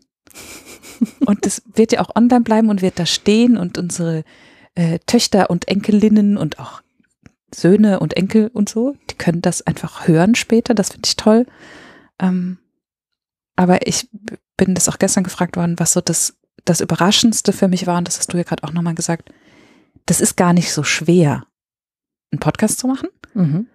und 1.27 1.45
das 1.45 1.63
wird 1.75 1.93
ja 1.93 2.01
auch 2.01 2.15
online 2.17 2.43
bleiben 2.43 2.71
und 2.71 2.81
wird 2.81 2.99
da 2.99 3.07
stehen 3.07 3.57
und 3.57 3.77
unsere 3.77 4.25
äh, 4.75 4.99
Töchter 5.07 5.51
und 5.51 5.69
Enkelinnen 5.69 6.39
und 6.39 6.59
auch 6.59 6.83
Söhne 7.55 8.01
und 8.01 8.17
Enkel 8.17 8.51
und 8.55 8.71
so, 8.71 8.97
die 9.11 9.17
können 9.17 9.43
das 9.43 9.61
einfach 9.63 10.09
hören 10.09 10.35
später. 10.35 10.75
Das 10.75 10.91
finde 10.91 11.07
ich 11.07 11.17
toll. 11.17 11.47
Ähm, 12.19 12.59
aber 13.57 13.87
ich 13.87 14.09
bin 14.57 14.75
das 14.75 14.89
auch 14.89 14.99
gestern 14.99 15.25
gefragt 15.25 15.57
worden, 15.57 15.79
was 15.79 15.93
so 15.93 16.01
das 16.01 16.39
das 16.65 16.81
Überraschendste 16.81 17.53
für 17.53 17.69
mich 17.69 17.87
war, 17.87 17.99
und 17.99 18.09
das 18.09 18.19
hast 18.19 18.33
du 18.33 18.37
ja 18.37 18.45
gerade 18.45 18.63
auch 18.65 18.73
nochmal 18.73 18.95
gesagt, 18.95 19.31
das 20.07 20.21
ist 20.21 20.37
gar 20.37 20.53
nicht 20.53 20.73
so 20.73 20.83
schwer, 20.83 21.47
einen 22.31 22.41
Podcast 22.41 22.79
zu 22.79 22.87
machen. 22.87 23.09
Mhm. 23.35 23.67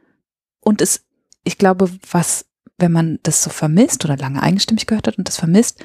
Und 0.59 0.81
es, 0.81 1.05
ich 1.43 1.57
glaube, 1.57 1.89
was, 2.11 2.45
wenn 2.77 2.91
man 2.91 3.19
das 3.23 3.43
so 3.43 3.49
vermisst 3.49 4.03
oder 4.05 4.17
lange 4.17 4.41
eigenstimmig 4.41 4.87
gehört 4.87 5.07
hat 5.07 5.17
und 5.17 5.27
das 5.27 5.37
vermisst, 5.37 5.83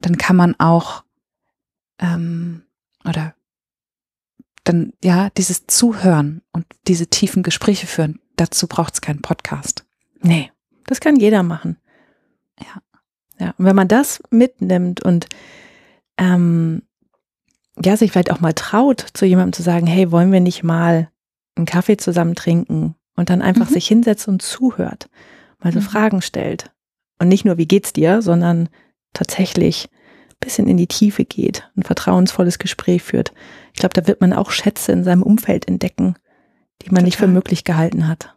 dann 0.00 0.18
kann 0.18 0.36
man 0.36 0.58
auch 0.58 1.04
ähm, 1.98 2.62
oder 3.04 3.34
dann 4.64 4.92
ja, 5.02 5.30
dieses 5.30 5.66
Zuhören 5.66 6.42
und 6.52 6.66
diese 6.88 7.06
tiefen 7.06 7.42
Gespräche 7.42 7.86
führen, 7.86 8.20
dazu 8.36 8.66
braucht 8.66 8.94
es 8.94 9.00
keinen 9.00 9.20
Podcast. 9.20 9.84
Nee, 10.20 10.50
das 10.86 11.00
kann 11.00 11.16
jeder 11.16 11.42
machen. 11.42 11.76
Ja. 12.58 12.82
Ja, 13.38 13.54
und 13.58 13.64
wenn 13.64 13.76
man 13.76 13.88
das 13.88 14.22
mitnimmt 14.30 15.02
und 15.02 15.26
ähm, 16.18 16.82
ja, 17.82 17.96
sich 17.96 18.12
vielleicht 18.12 18.30
auch 18.30 18.40
mal 18.40 18.52
traut, 18.52 19.04
zu 19.14 19.26
jemandem 19.26 19.52
zu 19.52 19.62
sagen, 19.62 19.86
hey, 19.86 20.10
wollen 20.10 20.32
wir 20.32 20.40
nicht 20.40 20.62
mal 20.62 21.08
einen 21.56 21.66
Kaffee 21.66 21.96
zusammen 21.96 22.34
trinken 22.34 22.94
und 23.16 23.30
dann 23.30 23.42
einfach 23.42 23.68
mhm. 23.68 23.74
sich 23.74 23.86
hinsetzt 23.86 24.28
und 24.28 24.42
zuhört, 24.42 25.08
mal 25.62 25.72
so 25.72 25.80
mhm. 25.80 25.84
Fragen 25.84 26.22
stellt. 26.22 26.70
Und 27.18 27.28
nicht 27.28 27.44
nur, 27.44 27.58
wie 27.58 27.66
geht's 27.66 27.92
dir, 27.92 28.22
sondern 28.22 28.68
tatsächlich 29.12 29.88
ein 30.30 30.36
bisschen 30.40 30.68
in 30.68 30.76
die 30.76 30.88
Tiefe 30.88 31.24
geht, 31.24 31.70
ein 31.76 31.82
vertrauensvolles 31.82 32.58
Gespräch 32.58 33.02
führt. 33.02 33.32
Ich 33.72 33.80
glaube, 33.80 33.94
da 33.94 34.06
wird 34.06 34.20
man 34.20 34.32
auch 34.32 34.50
Schätze 34.50 34.92
in 34.92 35.04
seinem 35.04 35.22
Umfeld 35.22 35.68
entdecken, 35.68 36.16
die 36.82 36.86
man 36.86 36.96
Total. 36.96 37.04
nicht 37.04 37.16
für 37.16 37.28
möglich 37.28 37.64
gehalten 37.64 38.08
hat. 38.08 38.34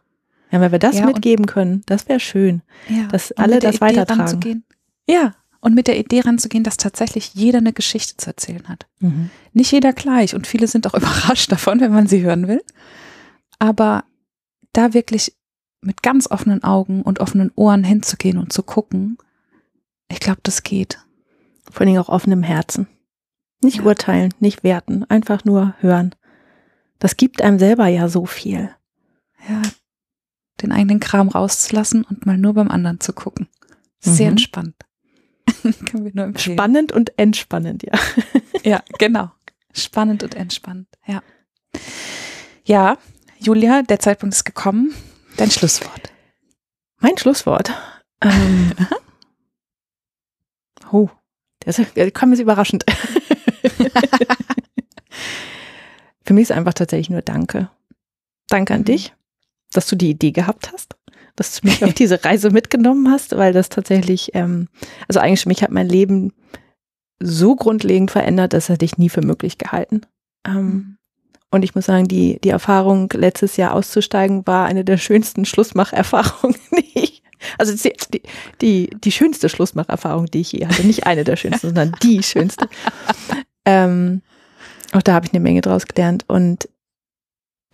Ja, 0.50 0.60
wenn 0.60 0.72
wir 0.72 0.78
das 0.78 0.98
ja, 0.98 1.06
mitgeben 1.06 1.46
können, 1.46 1.82
das 1.86 2.08
wäre 2.08 2.20
schön, 2.20 2.62
ja, 2.88 3.06
dass 3.08 3.32
alle 3.32 3.58
das 3.58 3.80
weitertragen. 3.80 4.64
Ja, 5.06 5.34
und 5.60 5.74
mit 5.74 5.88
der 5.88 5.98
Idee 5.98 6.20
ranzugehen, 6.20 6.64
dass 6.64 6.76
tatsächlich 6.76 7.34
jeder 7.34 7.58
eine 7.58 7.72
Geschichte 7.72 8.16
zu 8.16 8.28
erzählen 8.28 8.68
hat. 8.68 8.86
Mhm. 9.00 9.30
Nicht 9.52 9.72
jeder 9.72 9.92
gleich 9.92 10.34
und 10.34 10.46
viele 10.46 10.66
sind 10.66 10.86
auch 10.86 10.94
überrascht 10.94 11.50
davon, 11.50 11.80
wenn 11.80 11.92
man 11.92 12.06
sie 12.06 12.22
hören 12.22 12.48
will. 12.48 12.62
Aber 13.58 14.04
da 14.72 14.94
wirklich 14.94 15.34
mit 15.80 16.02
ganz 16.02 16.30
offenen 16.30 16.64
Augen 16.64 17.02
und 17.02 17.20
offenen 17.20 17.50
Ohren 17.54 17.84
hinzugehen 17.84 18.38
und 18.38 18.52
zu 18.52 18.62
gucken, 18.62 19.18
ich 20.08 20.20
glaube, 20.20 20.40
das 20.42 20.62
geht. 20.62 20.98
Vor 21.70 21.86
allem 21.86 21.98
auch 21.98 22.08
offenem 22.08 22.42
Herzen. 22.42 22.88
Nicht 23.62 23.78
ja. 23.78 23.84
urteilen, 23.84 24.32
nicht 24.40 24.64
werten, 24.64 25.04
einfach 25.04 25.44
nur 25.44 25.74
hören. 25.80 26.14
Das 26.98 27.16
gibt 27.16 27.42
einem 27.42 27.58
selber 27.58 27.86
ja 27.88 28.08
so 28.08 28.26
viel. 28.26 28.70
Ja, 29.48 29.62
den 30.62 30.72
eigenen 30.72 31.00
Kram 31.00 31.28
rauszulassen 31.28 32.04
und 32.04 32.26
mal 32.26 32.38
nur 32.38 32.54
beim 32.54 32.70
anderen 32.70 33.00
zu 33.00 33.12
gucken. 33.12 33.48
Sehr 34.00 34.26
mhm. 34.26 34.32
entspannt. 34.32 34.74
Können 35.86 36.04
wir 36.04 36.12
nur 36.14 36.24
empfehlen. 36.24 36.56
Spannend 36.56 36.92
und 36.92 37.18
entspannend, 37.18 37.82
ja. 37.82 37.92
ja, 38.62 38.82
genau. 38.98 39.30
Spannend 39.72 40.22
und 40.22 40.34
entspannt, 40.34 40.88
ja. 41.06 41.22
Ja, 42.64 42.98
Julia, 43.38 43.82
der 43.82 44.00
Zeitpunkt 44.00 44.34
ist 44.34 44.44
gekommen. 44.44 44.94
Dein 45.36 45.50
Schlusswort. 45.50 46.12
Mein 46.98 47.16
Schlusswort. 47.16 47.72
Ähm, 48.20 48.72
oh, 50.92 51.08
der, 51.64 51.78
ist, 51.78 51.96
der 51.96 52.10
kam 52.10 52.30
jetzt 52.32 52.40
überraschend. 52.40 52.84
Für 56.24 56.34
mich 56.34 56.42
ist 56.42 56.52
einfach 56.52 56.74
tatsächlich 56.74 57.10
nur 57.10 57.22
Danke. 57.22 57.70
Danke 58.48 58.74
an 58.74 58.80
mhm. 58.80 58.86
dich, 58.86 59.14
dass 59.72 59.86
du 59.86 59.96
die 59.96 60.10
Idee 60.10 60.32
gehabt 60.32 60.72
hast 60.72 60.97
dass 61.38 61.60
du 61.60 61.66
mich 61.66 61.84
auf 61.84 61.94
diese 61.94 62.24
Reise 62.24 62.50
mitgenommen 62.50 63.10
hast, 63.10 63.36
weil 63.36 63.52
das 63.52 63.68
tatsächlich, 63.68 64.34
ähm, 64.34 64.68
also 65.06 65.20
eigentlich 65.20 65.42
für 65.42 65.48
mich 65.48 65.62
hat 65.62 65.70
mein 65.70 65.88
Leben 65.88 66.32
so 67.20 67.56
grundlegend 67.56 68.10
verändert, 68.10 68.52
dass 68.52 68.68
er 68.68 68.76
dich 68.76 68.98
nie 68.98 69.08
für 69.08 69.22
möglich 69.22 69.58
gehalten. 69.58 70.02
Ähm, 70.46 70.54
mhm. 70.54 70.96
und 71.50 71.62
ich 71.64 71.74
muss 71.74 71.86
sagen, 71.86 72.06
die, 72.06 72.38
die 72.42 72.50
Erfahrung, 72.50 73.10
letztes 73.12 73.56
Jahr 73.56 73.74
auszusteigen, 73.74 74.46
war 74.46 74.66
eine 74.66 74.84
der 74.84 74.98
schönsten 74.98 75.44
Schlussmacherfahrungen, 75.44 76.56
die 76.76 76.98
ich, 76.98 77.22
also 77.58 77.74
die, 77.74 78.22
die, 78.60 78.90
die 79.02 79.12
schönste 79.12 79.48
Schlussmacherfahrung, 79.48 80.26
die 80.26 80.40
ich 80.40 80.52
je 80.52 80.66
hatte. 80.66 80.86
Nicht 80.86 81.06
eine 81.06 81.24
der 81.24 81.36
schönsten, 81.36 81.68
sondern 81.68 81.92
die 82.02 82.22
schönste. 82.22 82.68
ähm, 83.64 84.22
auch 84.92 85.02
da 85.02 85.14
habe 85.14 85.26
ich 85.26 85.32
eine 85.32 85.40
Menge 85.40 85.60
draus 85.60 85.86
gelernt. 85.86 86.24
Und 86.28 86.68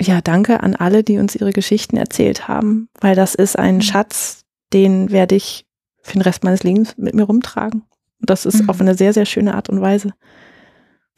ja, 0.00 0.20
danke 0.20 0.62
an 0.62 0.74
alle, 0.74 1.04
die 1.04 1.18
uns 1.18 1.36
ihre 1.36 1.52
Geschichten 1.52 1.96
erzählt 1.96 2.48
haben, 2.48 2.88
weil 3.00 3.14
das 3.14 3.34
ist 3.34 3.58
ein 3.58 3.76
mhm. 3.76 3.82
Schatz, 3.82 4.44
den 4.72 5.10
werde 5.10 5.34
ich 5.34 5.66
für 6.02 6.14
den 6.14 6.22
Rest 6.22 6.44
meines 6.44 6.62
Lebens 6.62 6.96
mit 6.98 7.14
mir 7.14 7.24
rumtragen. 7.24 7.82
Und 8.20 8.30
das 8.30 8.46
ist 8.46 8.62
mhm. 8.62 8.70
auf 8.70 8.80
eine 8.80 8.94
sehr, 8.94 9.12
sehr 9.12 9.26
schöne 9.26 9.54
Art 9.54 9.68
und 9.68 9.80
Weise. 9.80 10.14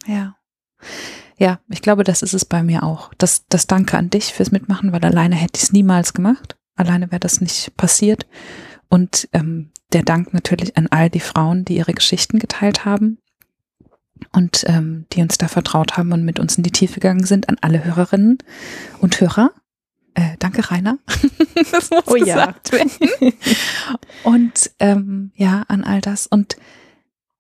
Ja. 0.07 0.37
Ja, 1.39 1.61
ich 1.69 1.83
glaube, 1.83 2.05
das 2.05 2.23
ist 2.23 2.33
es 2.33 2.45
bei 2.45 2.63
mir 2.63 2.83
auch. 2.83 3.13
Das, 3.19 3.47
das 3.49 3.67
Danke 3.67 3.99
an 3.99 4.11
dich 4.11 4.33
fürs 4.33 4.53
Mitmachen, 4.53 4.93
weil 4.93 5.05
alleine 5.05 5.37
hätte 5.37 5.57
ich 5.57 5.65
es 5.65 5.73
niemals 5.73 6.15
gemacht. 6.15 6.57
Alleine 6.77 7.11
wäre 7.11 7.21
das 7.21 7.41
nicht 7.41 7.77
passiert. 7.77 8.27
Und 8.89 9.29
ähm, 9.33 9.71
der 9.93 10.03
Dank 10.03 10.33
natürlich 10.33 10.77
an 10.77 10.89
all 10.91 11.11
die 11.11 11.21
Frauen, 11.21 11.65
die 11.65 11.77
ihre 11.77 11.93
Geschichten 11.93 12.39
geteilt 12.39 12.85
haben 12.85 13.19
und 14.33 14.65
ähm, 14.67 15.07
die 15.13 15.23
uns 15.23 15.39
da 15.39 15.49
vertraut 15.49 15.97
haben 15.97 16.13
und 16.13 16.25
mit 16.25 16.39
uns 16.39 16.57
in 16.57 16.63
die 16.63 16.73
Tiefe 16.73 16.95
gegangen 16.95 17.25
sind, 17.25 17.49
an 17.49 17.57
alle 17.61 17.85
Hörerinnen 17.85 18.39
und 19.01 19.21
Hörer. 19.21 19.53
Äh, 20.15 20.37
danke, 20.39 20.71
Rainer. 20.71 20.99
das 21.73 21.91
muss 21.91 22.03
oh, 22.07 22.15
gesagt 22.15 22.73
ja. 22.73 22.79
werden. 22.79 23.35
Und 24.25 24.71
ähm, 24.79 25.33
ja, 25.35 25.65
an 25.69 25.85
all 25.85 26.01
das. 26.01 26.27
Und 26.27 26.57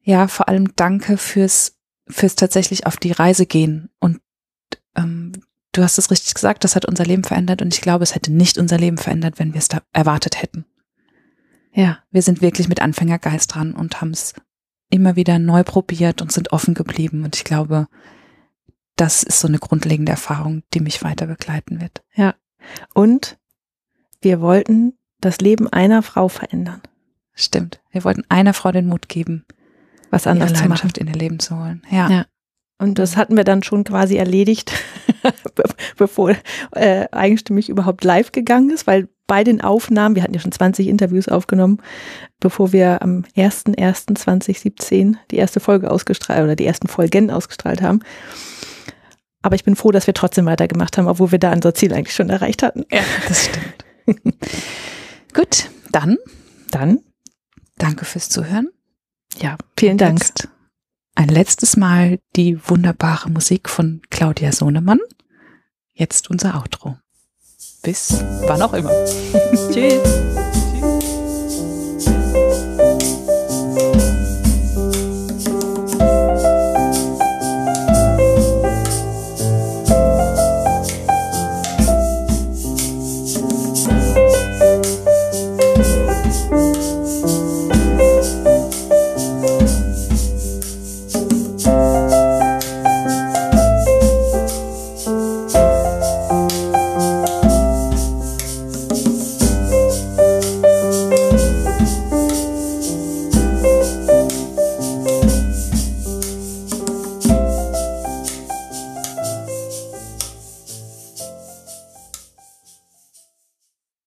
ja, 0.02 0.28
vor 0.28 0.48
allem 0.48 0.76
danke 0.76 1.16
fürs, 1.16 1.76
fürs 2.06 2.36
tatsächlich 2.36 2.86
auf 2.86 2.96
die 2.96 3.12
Reise 3.12 3.46
gehen. 3.46 3.88
Und 3.98 4.20
ähm, 4.94 5.32
du 5.72 5.82
hast 5.82 5.98
es 5.98 6.10
richtig 6.10 6.34
gesagt, 6.34 6.64
das 6.64 6.76
hat 6.76 6.84
unser 6.84 7.04
Leben 7.04 7.24
verändert 7.24 7.62
und 7.62 7.74
ich 7.74 7.80
glaube, 7.80 8.04
es 8.04 8.14
hätte 8.14 8.32
nicht 8.32 8.58
unser 8.58 8.78
Leben 8.78 8.98
verändert, 8.98 9.38
wenn 9.38 9.52
wir 9.52 9.58
es 9.58 9.68
da 9.68 9.82
erwartet 9.92 10.40
hätten. 10.40 10.64
Ja, 11.72 11.98
wir 12.10 12.22
sind 12.22 12.40
wirklich 12.40 12.68
mit 12.68 12.80
Anfängergeist 12.80 13.54
dran 13.54 13.74
und 13.74 14.00
haben 14.00 14.10
es 14.10 14.34
immer 14.90 15.16
wieder 15.16 15.38
neu 15.38 15.64
probiert 15.64 16.22
und 16.22 16.32
sind 16.32 16.52
offen 16.52 16.74
geblieben. 16.74 17.24
Und 17.24 17.36
ich 17.36 17.44
glaube, 17.44 17.88
das 18.96 19.22
ist 19.22 19.40
so 19.40 19.48
eine 19.48 19.58
grundlegende 19.58 20.12
Erfahrung, 20.12 20.62
die 20.74 20.80
mich 20.80 21.02
weiter 21.02 21.26
begleiten 21.26 21.80
wird. 21.80 22.02
Ja. 22.14 22.34
Und 22.94 23.38
wir 24.20 24.40
wollten 24.40 24.94
das 25.20 25.38
Leben 25.38 25.68
einer 25.68 26.02
Frau 26.02 26.28
verändern. 26.28 26.80
Stimmt. 27.34 27.80
Wir 27.90 28.04
wollten 28.04 28.24
einer 28.28 28.54
Frau 28.54 28.72
den 28.72 28.86
Mut 28.86 29.08
geben, 29.08 29.44
was 30.10 30.26
anderes 30.26 30.52
ihre 30.52 30.60
Leidenschaft 30.60 30.98
in 30.98 31.08
ihr 31.08 31.14
Leben 31.14 31.38
zu 31.38 31.58
holen. 31.58 31.82
Ja. 31.90 32.08
ja. 32.08 32.26
Und 32.78 32.98
das 32.98 33.16
hatten 33.16 33.36
wir 33.36 33.44
dann 33.44 33.62
schon 33.62 33.84
quasi 33.84 34.16
erledigt, 34.16 34.72
bevor 35.96 36.34
äh, 36.72 37.06
eigenstimmig 37.10 37.68
überhaupt 37.68 38.04
live 38.04 38.32
gegangen 38.32 38.70
ist, 38.70 38.86
weil 38.86 39.08
bei 39.26 39.42
den 39.42 39.60
Aufnahmen, 39.60 40.14
wir 40.14 40.22
hatten 40.22 40.34
ja 40.34 40.40
schon 40.40 40.52
20 40.52 40.86
Interviews 40.86 41.28
aufgenommen, 41.28 41.82
bevor 42.40 42.72
wir 42.72 43.02
am 43.02 43.24
01.01.2017 43.36 45.16
die 45.30 45.36
erste 45.36 45.60
Folge 45.60 45.90
ausgestrahlt 45.90 46.44
oder 46.44 46.56
die 46.56 46.66
ersten 46.66 46.86
Folgen 46.86 47.30
ausgestrahlt 47.30 47.82
haben. 47.82 48.00
Aber 49.42 49.54
ich 49.54 49.64
bin 49.64 49.76
froh, 49.76 49.92
dass 49.92 50.06
wir 50.06 50.14
trotzdem 50.14 50.46
weitergemacht 50.46 50.96
haben, 50.98 51.08
obwohl 51.08 51.32
wir 51.32 51.38
da 51.38 51.52
unser 51.52 51.74
Ziel 51.74 51.92
eigentlich 51.92 52.14
schon 52.14 52.30
erreicht 52.30 52.62
hatten. 52.62 52.84
Ja, 52.90 53.02
das 53.28 53.46
stimmt. 53.46 53.84
Gut, 55.34 55.70
dann, 55.92 56.18
dann 56.70 57.00
danke 57.78 58.04
fürs 58.04 58.28
Zuhören. 58.28 58.68
Ja, 59.38 59.56
vielen 59.76 59.98
Dank. 59.98 60.20
Ein 61.14 61.28
letztes 61.28 61.76
Mal 61.76 62.18
die 62.36 62.58
wunderbare 62.68 63.30
Musik 63.30 63.68
von 63.68 64.02
Claudia 64.10 64.52
Sohnemann. 64.52 65.00
Jetzt 65.98 66.28
unser 66.28 66.56
Outro. 66.56 66.98
Bis 67.82 68.22
wann 68.42 68.60
auch 68.60 68.74
immer. 68.74 68.90
Tschüss. 69.72 70.02